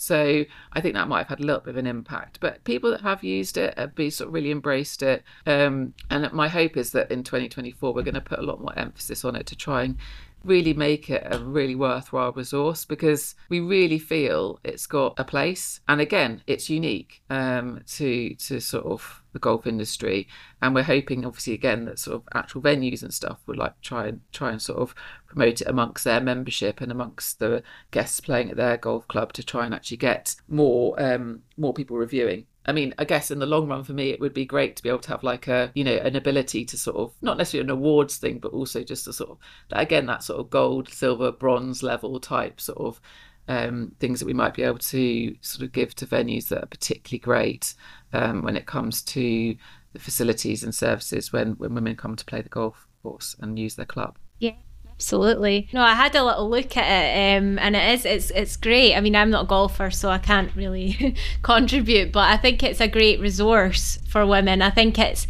[0.00, 2.38] So I think that might have had a little bit of an impact.
[2.40, 5.24] But people that have used it have been sort of really embraced it.
[5.44, 8.78] Um, and my hope is that in 2024 we're going to put a lot more
[8.78, 9.96] emphasis on it to try and
[10.44, 15.80] really make it a really worthwhile resource because we really feel it's got a place
[15.88, 20.28] and again it's unique um, to to sort of the golf industry
[20.62, 24.06] and we're hoping obviously again that sort of actual venues and stuff would like try
[24.06, 24.94] and try and sort of
[25.28, 29.42] promote it amongst their membership and amongst the guests playing at their golf club to
[29.44, 33.46] try and actually get more um, more people reviewing I mean, I guess in the
[33.46, 35.72] long run for me, it would be great to be able to have like a,
[35.74, 39.08] you know, an ability to sort of not necessarily an awards thing, but also just
[39.08, 39.38] a sort of,
[39.70, 43.00] again, that sort of gold, silver, bronze level type sort of
[43.48, 46.66] um, things that we might be able to sort of give to venues that are
[46.66, 47.74] particularly great
[48.12, 49.56] um, when it comes to
[49.94, 53.76] the facilities and services when, when women come to play the golf course and use
[53.76, 54.18] their club.
[54.40, 54.56] Yeah,
[54.98, 55.68] absolutely.
[55.72, 58.96] No, I had a little look at it, um, and it is it's it's great.
[58.96, 62.80] I mean, I'm not a golfer, so I can't really contribute, but I think it's
[62.80, 64.60] a great resource for women.
[64.60, 65.28] I think it's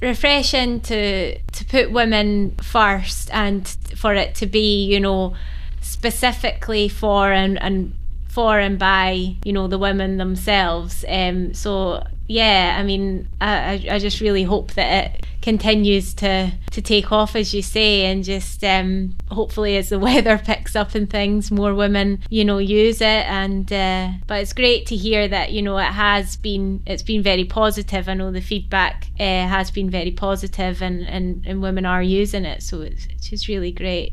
[0.00, 3.66] refreshing to to put women first and
[3.96, 5.34] for it to be, you know,
[5.80, 7.94] specifically for and and
[8.28, 11.04] for and by you know the women themselves.
[11.08, 16.82] Um, so yeah, I mean, I, I just really hope that it continues to to
[16.82, 21.08] take off, as you say, and just um, hopefully as the weather picks up and
[21.08, 23.24] things, more women, you know, use it.
[23.26, 27.22] And uh, but it's great to hear that you know it has been it's been
[27.22, 28.10] very positive.
[28.10, 32.44] I know the feedback uh, has been very positive, and, and and women are using
[32.44, 34.12] it, so it's, it's just really great.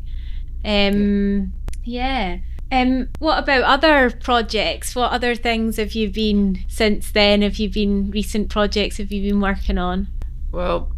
[0.64, 1.52] Um,
[1.84, 2.38] yeah.
[2.72, 4.94] Um, what about other projects?
[4.94, 7.42] What other things have you been since then?
[7.42, 10.08] Have you been recent projects have you been working on?
[10.50, 10.92] Well,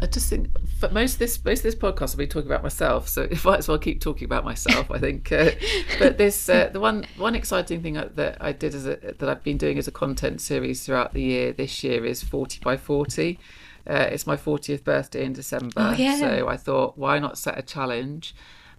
[0.00, 0.48] I just think
[0.80, 3.46] for most of this most of this podcast I'll be talking about myself, so if
[3.46, 4.90] I might as well keep talking about myself.
[4.90, 5.52] I think, uh,
[5.98, 9.44] but this uh, the one one exciting thing that I did as a, that I've
[9.44, 13.38] been doing as a content series throughout the year this year is forty by forty.
[13.86, 16.16] Uh, it's my 40th birthday in December, oh, yeah.
[16.16, 18.34] so I thought, why not set a challenge?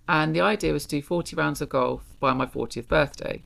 [0.08, 3.43] And the idea was to do 40 rounds of golf by my 40th birthday.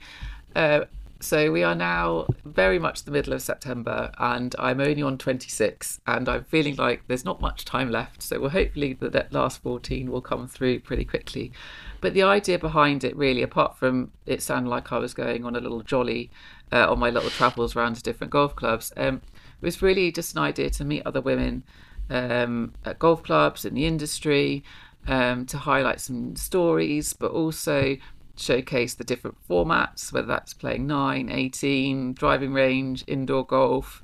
[0.55, 0.85] Uh,
[1.21, 5.99] so we are now very much the middle of September, and I'm only on 26,
[6.07, 8.21] and I'm feeling like there's not much time left.
[8.21, 11.51] So well, hopefully the, that last 14 will come through pretty quickly.
[11.99, 15.57] But the idea behind it, really, apart from it sounded like I was going on
[15.57, 16.31] a little jolly
[16.71, 19.21] uh, on my little travels around to different golf clubs, um,
[19.59, 21.63] was really just an idea to meet other women
[22.09, 24.63] um, at golf clubs in the industry
[25.07, 27.97] um, to highlight some stories, but also
[28.35, 34.01] showcase the different formats, whether that's playing 9, 18, driving range, indoor golf,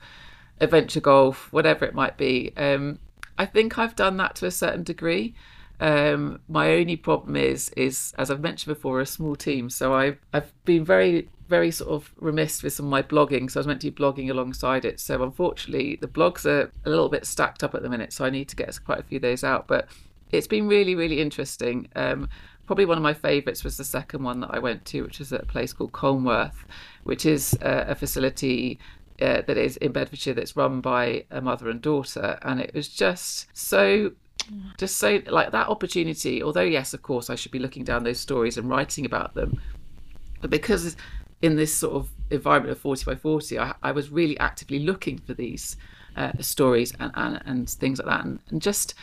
[0.60, 2.52] adventure golf, whatever it might be.
[2.58, 3.00] Um,
[3.38, 5.36] I think I've done that to a certain degree.
[5.80, 9.70] Um, my only problem is, is as I've mentioned before, a small team.
[9.70, 13.52] So I've I've been very very sort of remiss with some of my blogging.
[13.52, 15.00] So I was meant to be blogging alongside it.
[15.00, 18.14] So unfortunately, the blogs are a little bit stacked up at the minute.
[18.14, 19.68] So I need to get quite a few of those out.
[19.68, 19.88] But
[20.38, 21.88] it's been really, really interesting.
[21.96, 22.30] Um,
[22.66, 25.32] probably one of my favourites was the second one that I went to, which is
[25.34, 26.66] at a place called Colmworth,
[27.04, 28.80] which is uh, a facility
[29.22, 32.88] uh, that is in Bedfordshire that's run by a mother and daughter, and it was
[32.88, 34.12] just so.
[34.78, 38.20] Just so like that opportunity, although yes, of course, I should be looking down those
[38.20, 39.60] stories and writing about them,
[40.40, 40.96] but because
[41.42, 45.18] in this sort of environment of 40 by 40, I, I was really actively looking
[45.18, 45.78] for these
[46.16, 48.26] uh, stories and, and, and things like that.
[48.26, 48.94] And, and just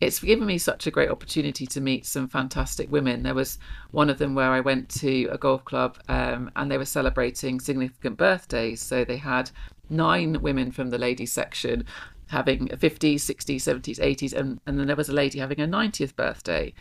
[0.00, 3.22] it's given me such a great opportunity to meet some fantastic women.
[3.22, 3.58] There was
[3.90, 7.60] one of them where I went to a golf club um, and they were celebrating
[7.60, 8.82] significant birthdays.
[8.82, 9.50] So they had
[9.88, 11.84] nine women from the ladies section
[12.28, 16.16] having 50s, 60s, 70s, 80s, and, and then there was a lady having a 90th
[16.16, 16.72] birthday.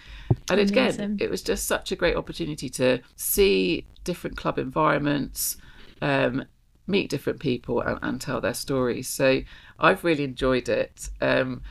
[0.49, 5.57] And it, again, it was just such a great opportunity to see different club environments,
[6.01, 6.45] um,
[6.87, 9.07] meet different people, and, and, tell their stories.
[9.07, 9.41] So
[9.79, 11.09] I've really enjoyed it.
[11.21, 11.61] Um,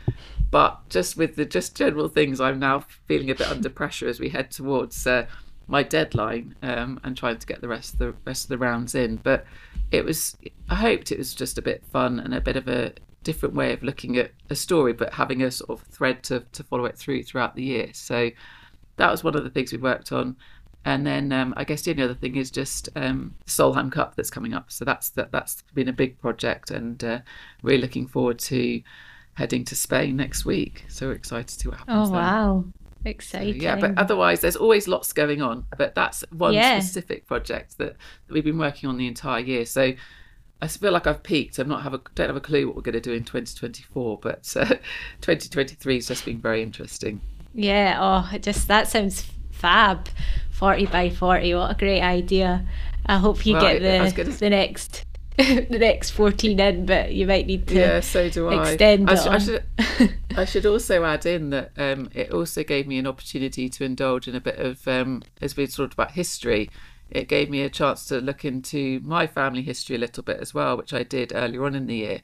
[0.50, 4.20] but just with the just general things, I'm now feeling a bit under pressure as
[4.20, 5.26] we head towards uh,
[5.66, 8.94] my deadline um, and trying to get the rest of the rest of the rounds
[8.94, 9.16] in.
[9.16, 9.46] But
[9.90, 10.36] it was,
[10.68, 12.92] I hoped it was just a bit fun and a bit of a
[13.22, 16.62] different way of looking at a story, but having a sort of thread to to
[16.64, 17.90] follow it through throughout the year.
[17.92, 18.30] So
[18.96, 20.36] that was one of the things we worked on.
[20.85, 24.30] And then um, I guess the only other thing is just um, Solheim Cup that's
[24.30, 24.72] coming up.
[24.72, 27.20] So that's that, that's been a big project, and uh,
[27.62, 28.83] really looking forward to
[29.35, 30.85] heading to Spain next week.
[30.89, 32.09] So we're excited to see what happens.
[32.09, 32.64] Oh, wow.
[33.05, 33.61] Exciting.
[33.61, 35.66] So, yeah, but otherwise, there's always lots going on.
[35.76, 36.78] But that's one yeah.
[36.78, 39.64] specific project that, that we've been working on the entire year.
[39.64, 39.95] So
[40.61, 41.59] I feel like I've peaked.
[41.59, 44.18] I'm not have a don't have a clue what we're going to do in 2024,
[44.18, 44.64] but uh,
[45.20, 47.20] 2023 has just been very interesting.
[47.55, 47.99] Yeah.
[48.01, 50.09] Oh, it just that sounds fab.
[50.62, 51.56] 40 by 40.
[51.56, 52.64] What a great idea.
[53.04, 55.04] I hope you well, get the the next
[55.36, 58.70] the next 14 in, but you might need to yeah, so do I.
[58.70, 59.64] extend I, sh- I should,
[60.36, 64.28] I should also add in that um, it also gave me an opportunity to indulge
[64.28, 66.70] in a bit of, um, as we talked about history,
[67.10, 70.54] it gave me a chance to look into my family history a little bit as
[70.54, 72.20] well, which I did earlier on in the year.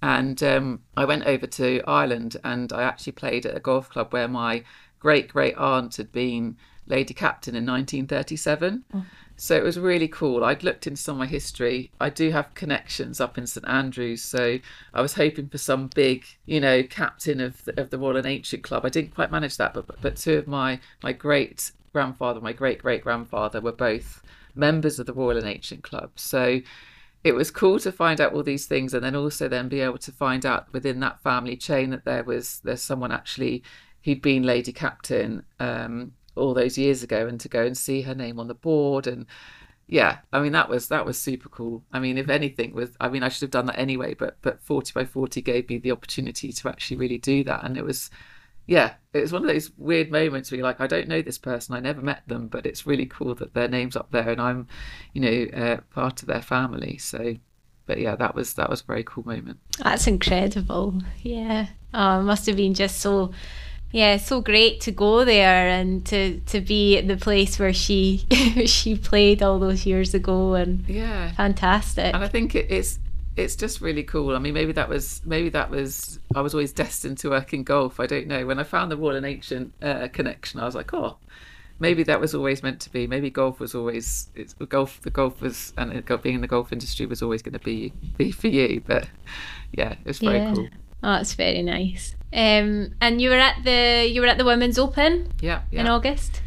[0.00, 4.14] And um, I went over to Ireland and I actually played at a golf club
[4.14, 4.64] where my
[4.98, 6.56] great great aunt had been
[6.86, 8.84] lady captain in 1937.
[8.94, 9.04] Oh.
[9.36, 10.44] So it was really cool.
[10.44, 11.90] I'd looked into some of my history.
[12.00, 14.58] I do have connections up in St Andrews, so
[14.94, 18.26] I was hoping for some big, you know, captain of the, of the Royal and
[18.26, 18.84] Ancient Club.
[18.84, 22.80] I didn't quite manage that, but but two of my my great grandfather, my great
[22.80, 24.22] great grandfather, were both
[24.54, 26.10] members of the Royal and Ancient Club.
[26.16, 26.60] So
[27.24, 29.98] it was cool to find out all these things and then also then be able
[29.98, 33.62] to find out within that family chain that there was there's someone actually
[34.04, 38.14] who'd been lady captain um, all those years ago and to go and see her
[38.14, 39.26] name on the board and
[39.86, 43.08] yeah i mean that was that was super cool i mean if anything was i
[43.08, 45.90] mean i should have done that anyway but but 40 by 40 gave me the
[45.90, 48.10] opportunity to actually really do that and it was
[48.66, 51.38] yeah, it was one of those weird moments where you're like, I don't know this
[51.38, 54.40] person, I never met them, but it's really cool that their name's up there and
[54.40, 54.68] I'm,
[55.12, 56.98] you know, uh, part of their family.
[56.98, 57.34] So,
[57.86, 59.58] but yeah, that was that was a very cool moment.
[59.82, 61.00] That's incredible.
[61.22, 63.32] Yeah, oh, it must have been just so.
[63.92, 68.24] Yeah, so great to go there and to, to be at the place where she
[68.66, 72.14] she played all those years ago and yeah, fantastic.
[72.14, 72.98] And I think it, it's
[73.36, 74.34] it's just really cool.
[74.34, 77.64] I mean, maybe that was maybe that was I was always destined to work in
[77.64, 78.00] golf.
[78.00, 78.46] I don't know.
[78.46, 81.18] When I found the Royal and Ancient uh, connection, I was like, oh,
[81.78, 83.06] maybe that was always meant to be.
[83.06, 85.00] Maybe golf was always it's golf.
[85.02, 87.92] The golf was and it, being in the golf industry was always going to be
[88.16, 88.82] be for you.
[88.86, 89.08] But
[89.72, 90.54] yeah, it's very yeah.
[90.54, 90.68] cool.
[91.02, 92.14] Oh, that's very nice.
[92.32, 95.32] Um, and you were at the you were at the Women's Open.
[95.40, 95.80] Yeah, yeah.
[95.80, 96.40] In August.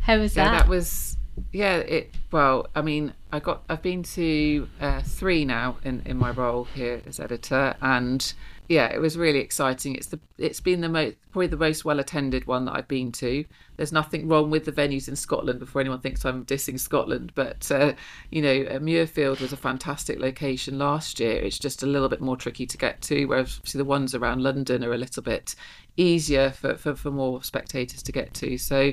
[0.00, 0.44] How was that?
[0.44, 0.58] yeah, that?
[0.62, 1.16] That was
[1.52, 1.76] yeah.
[1.76, 6.30] It well, I mean, I got I've been to uh, three now in in my
[6.30, 8.32] role here as editor, and
[8.72, 9.96] yeah, it was really exciting.
[9.96, 13.12] It's the it's been the most probably the most well attended one that I've been
[13.12, 13.44] to.
[13.76, 17.70] There's nothing wrong with the venues in Scotland before anyone thinks I'm dissing Scotland, but
[17.70, 17.92] uh,
[18.30, 21.36] you know, uh, Muirfield was a fantastic location last year.
[21.36, 24.42] It's just a little bit more tricky to get to, whereas obviously the ones around
[24.42, 25.54] London are a little bit
[25.98, 28.56] easier for for, for more spectators to get to.
[28.56, 28.92] So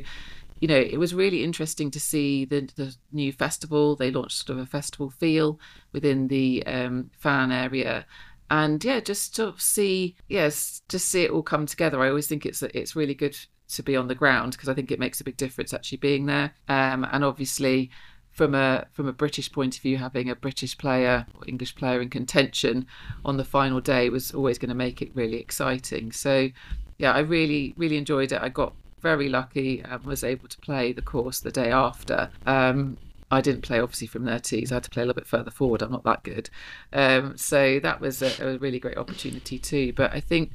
[0.59, 3.95] you know, it was really interesting to see the, the new festival.
[3.95, 5.57] They launched sort of a festival feel
[5.93, 8.05] within the um, fan area.
[8.49, 12.01] And yeah, just to see, yes, just see it all come together.
[12.01, 13.37] I always think it's it's really good
[13.69, 16.25] to be on the ground because I think it makes a big difference actually being
[16.25, 16.51] there.
[16.67, 17.91] Um, and obviously,
[18.31, 22.01] from a from a British point of view, having a British player or English player
[22.01, 22.87] in contention
[23.23, 26.11] on the final day was always going to make it really exciting.
[26.11, 26.49] So,
[26.97, 28.41] yeah, I really really enjoyed it.
[28.41, 32.29] I got very lucky and was able to play the course the day after.
[32.45, 32.97] Um,
[33.31, 34.71] I didn't play obviously from their tees.
[34.71, 35.81] I had to play a little bit further forward.
[35.81, 36.49] I'm not that good.
[36.93, 39.93] Um, so that was a, a, really great opportunity too.
[39.93, 40.51] But I think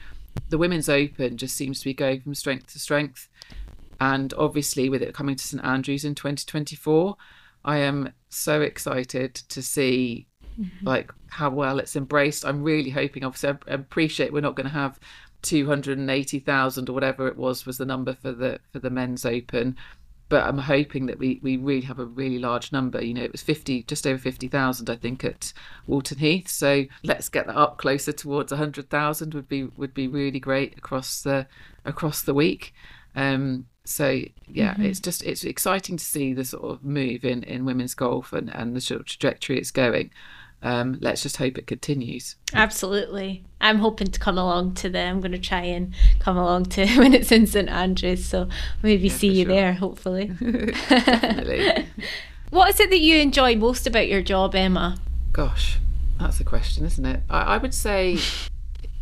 [0.49, 3.29] the Women's Open just seems to be going from strength to strength.
[4.01, 7.17] And obviously, with it coming to St Andrews in 2024,
[7.65, 10.27] I am so excited to see
[10.61, 10.87] mm-hmm.
[10.87, 12.45] like how well it's embraced.
[12.45, 14.99] I'm really hoping, obviously, I appreciate we're not going to have
[15.43, 19.77] 280,000 or whatever it was was the number for the for the men's open
[20.29, 23.03] but I'm hoping that we, we really have a really large number.
[23.03, 25.53] You know, it was 50, just over 50,000, I think, at
[25.87, 26.49] Walton Heath.
[26.49, 31.23] So let's get that up closer towards 100,000 would be would be really great across
[31.23, 31.47] the
[31.85, 32.75] across the week.
[33.15, 34.85] Um, so yeah, mm-hmm.
[34.85, 38.55] it's just it's exciting to see the sort of move in in women's golf and
[38.55, 40.11] and the sort of trajectory it's going
[40.65, 42.35] um, let's just hope it continues.
[42.53, 43.45] Absolutely.
[43.61, 46.87] I'm hoping to come along to the, I'm going to try and come along to
[46.97, 48.25] when it's in St Andrews.
[48.25, 48.49] So
[48.83, 49.55] maybe yeah, see you sure.
[49.55, 50.33] there, hopefully.
[52.55, 54.97] What is it that you enjoy most about your job, Emma?
[55.33, 55.79] Gosh,
[56.21, 57.21] that's a question, isn't it?
[57.29, 58.19] I, I would say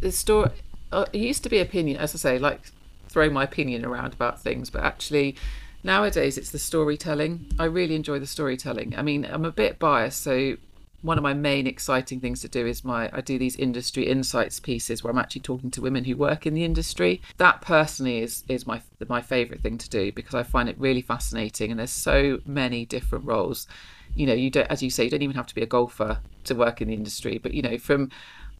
[0.00, 0.50] the story,
[0.90, 2.62] uh, it used to be opinion, as I say, like
[3.10, 5.36] throw my opinion around about things, but actually,
[5.84, 7.44] nowadays it's the storytelling.
[7.58, 8.94] I really enjoy the storytelling.
[8.96, 10.56] I mean, I'm a bit biased, so
[11.02, 14.60] one of my main exciting things to do is my I do these industry insights
[14.60, 17.20] pieces where I'm actually talking to women who work in the industry.
[17.36, 21.02] That personally is is my my favorite thing to do because I find it really
[21.02, 23.66] fascinating and there's so many different roles.
[24.14, 26.20] You know, you don't as you say you don't even have to be a golfer
[26.44, 28.10] to work in the industry, but you know, from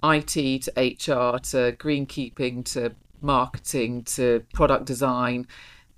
[0.02, 5.46] IT to HR to greenkeeping to marketing to product design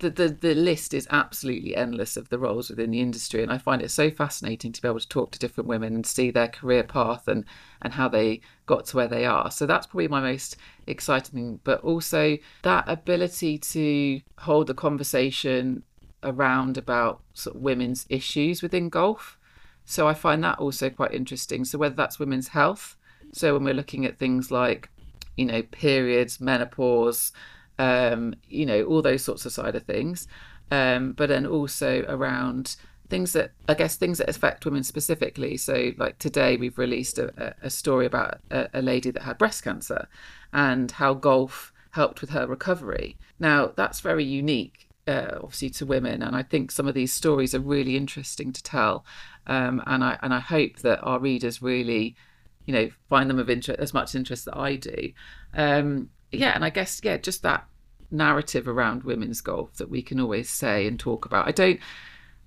[0.05, 3.59] the, the, the list is absolutely endless of the roles within the industry and i
[3.59, 6.49] find it so fascinating to be able to talk to different women and see their
[6.49, 7.45] career path and
[7.83, 9.51] and how they got to where they are.
[9.51, 15.83] So that's probably my most exciting thing but also that ability to hold the conversation
[16.23, 19.39] around about sort of women's issues within golf.
[19.85, 21.65] So i find that also quite interesting.
[21.65, 22.97] So whether that's women's health
[23.33, 24.89] so when we're looking at things like
[25.37, 27.33] you know periods menopause
[27.79, 30.27] um, you know, all those sorts of side of things.
[30.70, 32.77] Um, but then also around
[33.09, 35.57] things that I guess things that affect women specifically.
[35.57, 39.62] So, like today, we've released a, a story about a, a, lady that had breast
[39.62, 40.09] cancer
[40.53, 43.18] and how golf helped with her recovery.
[43.39, 47.55] Now, that's very unique uh, obviously to women, and I think some of these stories
[47.55, 49.05] are really interesting to tell.
[49.47, 52.16] Um, and I and I hope that our readers really,
[52.64, 55.12] you know, find them of interest as much interest that I do.
[55.53, 57.66] Um, yeah, and I guess yeah, just that
[58.11, 61.49] narrative around women's golf that we can always say and talk about.
[61.49, 61.80] I don't.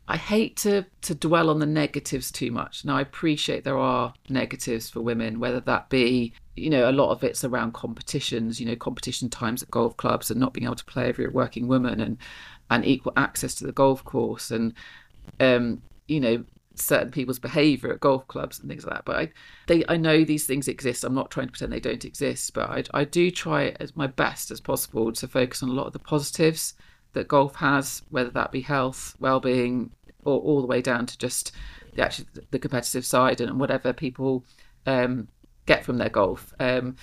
[0.09, 2.85] I hate to to dwell on the negatives too much.
[2.85, 7.11] Now I appreciate there are negatives for women, whether that be you know a lot
[7.11, 10.75] of it's around competitions, you know competition times at golf clubs and not being able
[10.75, 12.17] to play if you're a working woman and
[12.69, 14.73] and equal access to the golf course and
[15.39, 16.43] um, you know
[16.78, 19.05] certain people's behaviour at golf clubs and things like that.
[19.05, 19.32] But I,
[19.67, 21.03] they, I know these things exist.
[21.03, 24.07] I'm not trying to pretend they don't exist, but I, I do try as my
[24.07, 26.73] best as possible to focus on a lot of the positives
[27.13, 29.91] that golf has, whether that be health, well-being,
[30.23, 31.51] or all the way down to just
[31.95, 34.45] the actually the competitive side and whatever people
[34.86, 35.28] um,
[35.65, 36.53] get from their golf.
[36.59, 36.95] Um,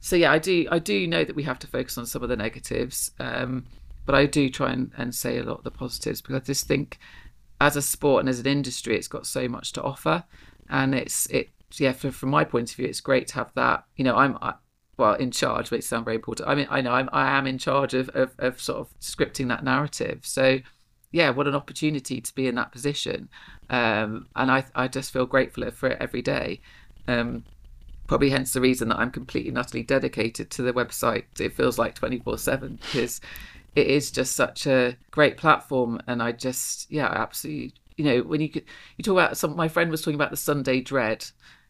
[0.00, 2.28] so yeah, I do I do know that we have to focus on some of
[2.28, 3.66] the negatives, um,
[4.06, 6.66] but I do try and, and say a lot of the positives because I just
[6.66, 6.98] think
[7.60, 10.24] as a sport and as an industry, it's got so much to offer,
[10.68, 11.92] and it's it yeah.
[11.92, 13.84] For, from my point of view, it's great to have that.
[13.96, 14.54] You know, I'm I,
[14.96, 16.48] well in charge, it sounds very important.
[16.48, 19.48] I mean, I know I'm I am in charge of, of of sort of scripting
[19.48, 20.20] that narrative.
[20.24, 20.60] So
[21.12, 23.28] yeah, what an opportunity to be in that position,
[23.68, 26.60] um, and I I just feel grateful for it every day.
[27.08, 27.44] Um,
[28.06, 31.24] probably hence the reason that I'm completely and utterly dedicated to the website.
[31.38, 33.20] It feels like 24 7 because
[33.74, 36.00] it is just such a great platform.
[36.06, 38.50] And I just, yeah, absolutely, you know, when you
[38.96, 41.24] you talk about some, my friend was talking about the Sunday dread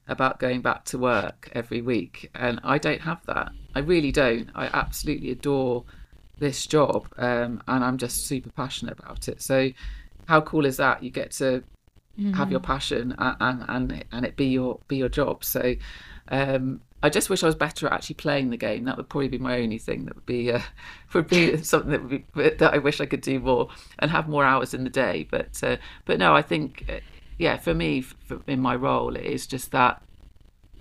[0.08, 2.30] about going back to work every week.
[2.34, 3.52] And I don't have that.
[3.74, 4.50] I really don't.
[4.54, 5.84] I absolutely adore
[6.38, 7.08] this job.
[7.16, 9.40] Um, and I'm just super passionate about it.
[9.40, 9.70] So,
[10.26, 11.02] how cool is that?
[11.02, 11.62] You get to
[12.18, 12.32] mm-hmm.
[12.32, 15.44] have your passion and, and, and, and it be your, be your job.
[15.44, 15.74] So,
[16.28, 18.84] um, I just wish I was better at actually playing the game.
[18.84, 20.04] That would probably be my only thing.
[20.04, 20.60] That would be uh,
[21.14, 24.28] would be something that would be, that I wish I could do more and have
[24.28, 25.26] more hours in the day.
[25.30, 27.00] But uh, but no, I think uh,
[27.38, 30.02] yeah, for me, for, in my role, it is just that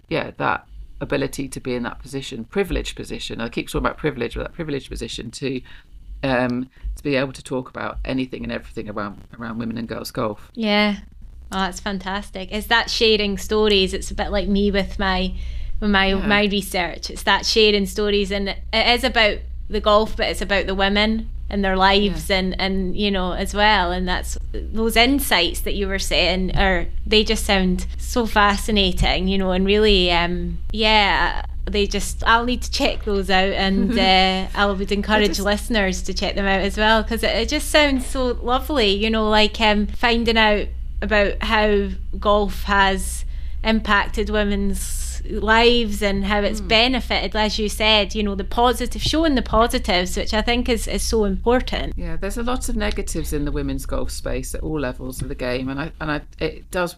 [0.09, 0.67] yeah that
[1.01, 3.39] ability to be in that position, privileged position.
[3.39, 5.61] I keep talking about privilege, but that privileged position to
[6.23, 10.11] um, to be able to talk about anything and everything around around women and girls
[10.11, 10.51] golf.
[10.53, 10.97] Yeah,
[11.51, 12.49] Oh, that's fantastic.
[12.51, 13.93] It's that sharing stories.
[13.93, 15.33] It's a bit like me with my
[15.81, 16.27] my yeah.
[16.27, 17.09] my research.
[17.09, 21.29] It's that sharing stories, and it is about the golf, but it's about the women
[21.49, 22.37] and their lives, yeah.
[22.37, 23.91] and and you know as well.
[23.91, 29.37] And that's those insights that you were saying are they just sound so fascinating, you
[29.37, 31.45] know, and really, um, yeah.
[31.65, 36.01] They just, I'll need to check those out, and uh, I would encourage just, listeners
[36.03, 39.29] to check them out as well because it, it just sounds so lovely, you know,
[39.29, 40.65] like um, finding out
[40.99, 43.23] about how golf has
[43.63, 46.67] impacted women's lives and how it's mm.
[46.67, 50.87] benefited as you said you know the positive showing the positives which i think is,
[50.87, 54.61] is so important yeah there's a lot of negatives in the women's golf space at
[54.61, 56.95] all levels of the game and i and i it does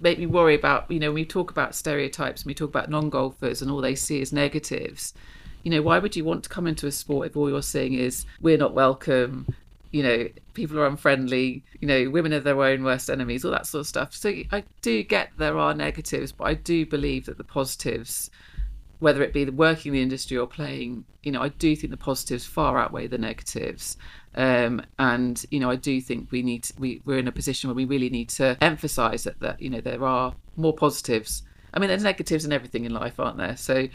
[0.00, 2.90] make me worry about you know when we talk about stereotypes and we talk about
[2.90, 5.14] non-golfers and all they see is negatives
[5.62, 7.94] you know why would you want to come into a sport if all you're seeing
[7.94, 9.46] is we're not welcome
[9.92, 13.66] you know, people are unfriendly, you know, women are their own worst enemies, all that
[13.66, 14.14] sort of stuff.
[14.14, 18.30] So I do get there are negatives, but I do believe that the positives,
[19.00, 21.98] whether it be working in the industry or playing, you know, I do think the
[21.98, 23.98] positives far outweigh the negatives.
[24.34, 27.68] Um, and you know, I do think we need to, we we're in a position
[27.68, 31.42] where we really need to emphasise that that you know there are more positives.
[31.74, 33.56] I mean, there's negatives in everything in life, aren't there?
[33.56, 33.88] So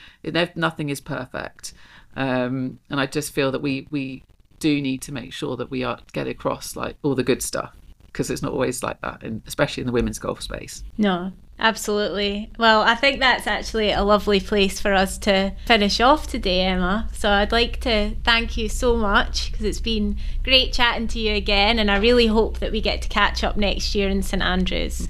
[0.56, 1.74] nothing is perfect.
[2.16, 4.24] Um, and I just feel that we we
[4.60, 7.76] do need to make sure that we are get across like all the good stuff
[8.18, 10.84] because it's not always like that, in, especially in the women's golf space.
[10.98, 12.52] No, absolutely.
[12.58, 17.08] Well, I think that's actually a lovely place for us to finish off today, Emma.
[17.14, 21.36] So I'd like to thank you so much because it's been great chatting to you
[21.36, 24.42] again, and I really hope that we get to catch up next year in St
[24.42, 25.10] Andrews.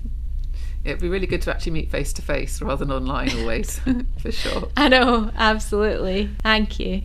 [0.83, 3.79] It'd be really good to actually meet face to face rather than online always,
[4.19, 4.69] for sure.
[4.75, 6.29] I know, absolutely.
[6.43, 7.03] Thank you.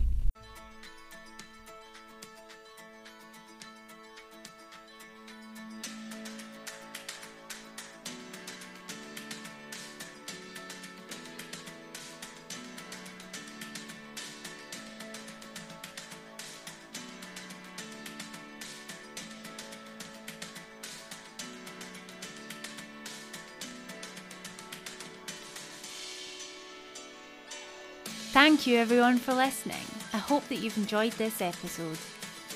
[28.63, 29.85] Thank you everyone for listening.
[30.13, 31.97] I hope that you've enjoyed this episode.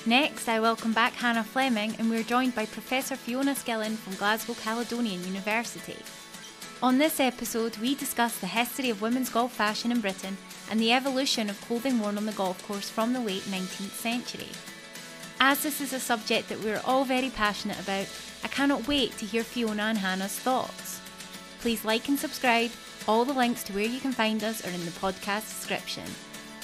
[0.06, 4.54] Next, I welcome back Hannah Fleming, and we're joined by Professor Fiona Skillen from Glasgow
[4.54, 5.98] Caledonian University.
[6.82, 10.38] On this episode, we discuss the history of women's golf fashion in Britain
[10.70, 14.48] and the evolution of clothing worn on the golf course from the late 19th century.
[15.38, 18.08] As this is a subject that we're all very passionate about,
[18.42, 21.02] I cannot wait to hear Fiona and Hannah's thoughts.
[21.60, 22.70] Please like and subscribe.
[23.08, 26.04] All the links to where you can find us are in the podcast description.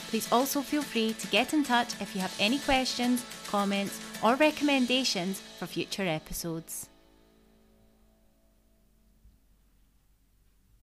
[0.09, 4.35] Please also feel free to get in touch if you have any questions, comments, or
[4.37, 6.91] recommendations for future episodes.